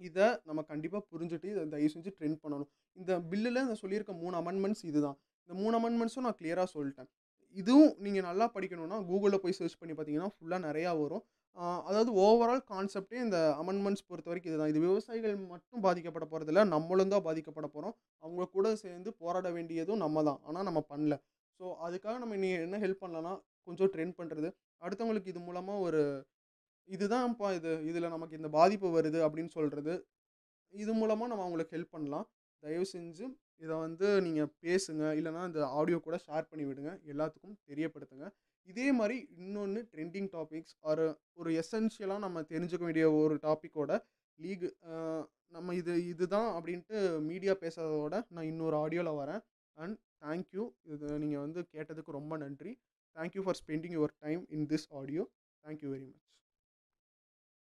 இதை 0.00 0.26
நம்ம 0.48 0.60
கண்டிப்பாக 0.72 1.02
புரிஞ்சுட்டு 1.12 1.48
இதை 1.54 1.62
தயவு 1.74 1.92
செஞ்சு 1.94 2.10
ட்ரெண்ட் 2.18 2.38
பண்ணணும். 2.44 2.70
இந்த 2.96 3.12
பில்லில் 3.30 3.66
நான் 3.68 3.80
சொல்லியிருக்க 3.82 4.12
மூணு 4.22 4.34
அமெண்ட்மெண்ட்ஸ் 4.42 4.84
இதுதான். 4.90 5.16
இந்த 5.48 5.54
மூணு 5.62 5.74
அமெண்ட்மெண்ட்ஸும் 5.80 6.26
நான் 6.26 6.38
கிளியராக 6.40 6.68
சொல்லிட்டேன். 6.76 7.08
இதுவும் 7.56 7.92
நீங்கள் 8.04 8.26
நல்லா 8.28 8.46
படிக்கணும்னா 8.56 8.98
கூகுளில் 9.10 9.42
போய் 9.44 9.58
சர்ச் 9.58 9.78
பண்ணி 9.80 9.94
பார்த்தீங்கன்னா 9.96 10.30
ஃபுல்லாக 10.34 10.60
நிறையா 10.68 10.90
வரும். 11.02 11.24
அதாவது 11.88 12.10
ஓவரால் 12.24 12.62
கான்செப்டே 12.72 13.18
இந்த 13.26 13.38
அமெண்ட்மெண்ட்ஸ் 13.62 14.06
பொறுத்த 14.10 14.28
வரைக்கும் 14.30 14.50
இதுதான். 14.52 14.70
இது 14.72 14.80
விவசாயிகள் 14.86 15.34
மட்டும் 15.52 15.82
பாதிக்கப்பட 15.86 16.26
போகிறதில்ல 16.32 16.62
நம்மளும் 16.74 17.12
தான் 17.14 17.24
பாதிக்கப்பட 17.28 17.68
போகிறோம் 17.74 17.94
அவங்க 18.22 18.46
கூட 18.56 18.66
சேர்ந்து 18.84 19.10
போராட 19.22 19.48
வேண்டியதும் 19.56 20.02
நம்ம 20.04 20.22
தான். 20.28 20.40
ஆனால் 20.48 20.66
நம்ம 20.68 20.82
பண்ணல. 20.92 21.16
ஸோ 21.60 21.66
அதுக்காக 21.86 22.16
நம்ம 22.22 22.36
நீ 22.44 22.50
என்ன 22.66 22.78
ஹெல்ப் 22.84 23.02
பண்ணலன்னா 23.04 23.32
கொஞ்சம் 23.68 23.90
ட்ரெண்ட் 23.94 24.16
பண்ணுறது 24.20 24.48
அடுத்தவங்களுக்கு 24.82 25.32
இது 25.32 25.40
மூலமாக 25.48 25.84
ஒரு 25.86 26.00
இதுதான்ப்பா 26.88 27.48
இது 27.58 27.72
இதில் 27.90 28.12
நமக்கு 28.14 28.38
இந்த 28.40 28.48
பாதிப்பு 28.58 28.88
வருது 28.96 29.18
அப்படின்னு 29.26 29.52
சொல்கிறது 29.58 29.94
இது 30.74 30.92
மூலமாக 31.00 31.28
நம்ம 31.32 31.44
அவங்களுக்கு 31.46 31.74
ஹெல்ப் 31.76 31.94
பண்ணலாம். 31.96 32.26
தயவு 32.62 32.86
செஞ்சு 32.94 33.24
இதை 33.64 33.74
வந்து 33.84 34.06
நீங்கள் 34.26 34.50
பேசுங்க. 34.64 35.02
இல்லைனா 35.18 35.42
இந்த 35.50 35.60
ஆடியோ 35.78 35.98
கூட 36.06 36.16
ஷேர் 36.26 36.48
பண்ணி 36.50 36.64
விடுங்க. 36.68 36.92
எல்லாத்துக்கும் 37.12 37.56
தெரியப்படுத்துங்க. 37.70 38.26
இதே 38.70 38.86
மாதிரி 38.98 39.16
இன்னொன்று 39.42 39.80
ட்ரெண்டிங் 39.92 40.28
டாபிக்ஸ் 40.36 40.74
ஒரு 40.90 41.06
ஒரு 41.40 41.50
எசென்ஷியலாக 41.62 42.24
நம்ம 42.26 42.42
தெரிஞ்சுக்க 42.52 42.84
வேண்டிய 42.88 43.06
ஒரு 43.20 43.36
டாப்பிக்கோட 43.46 43.92
லீக் 44.38 44.66
நம்ம 45.56 45.74
இது 45.80 45.92
இதுதான் 46.10 46.50
அப்படின்ட்டு 46.56 46.98
மீடியா 47.30 47.54
பேசுகிறதோட 47.62 48.16
நான் 48.34 48.48
இன்னொரு 48.50 48.76
ஆடியோவில் 48.84 49.18
வரேன். 49.20 49.42
அண்ட் 49.76 49.98
தேங்க்யூ 50.24 50.64
இது 50.94 51.06
நீங்கள் 51.22 51.42
வந்து 51.44 51.60
கேட்டதுக்கு 51.74 52.18
ரொம்ப 52.18 52.36
நன்றி. 52.44 52.72
Thank you 53.16 53.42
for 53.46 53.58
spending 53.62 53.96
your 53.98 54.14
time 54.24 54.42
in 54.56 54.66
this 54.72 54.86
audio 55.00 55.24
thank you 55.64 55.88
very 55.94 56.06
much 56.10 56.29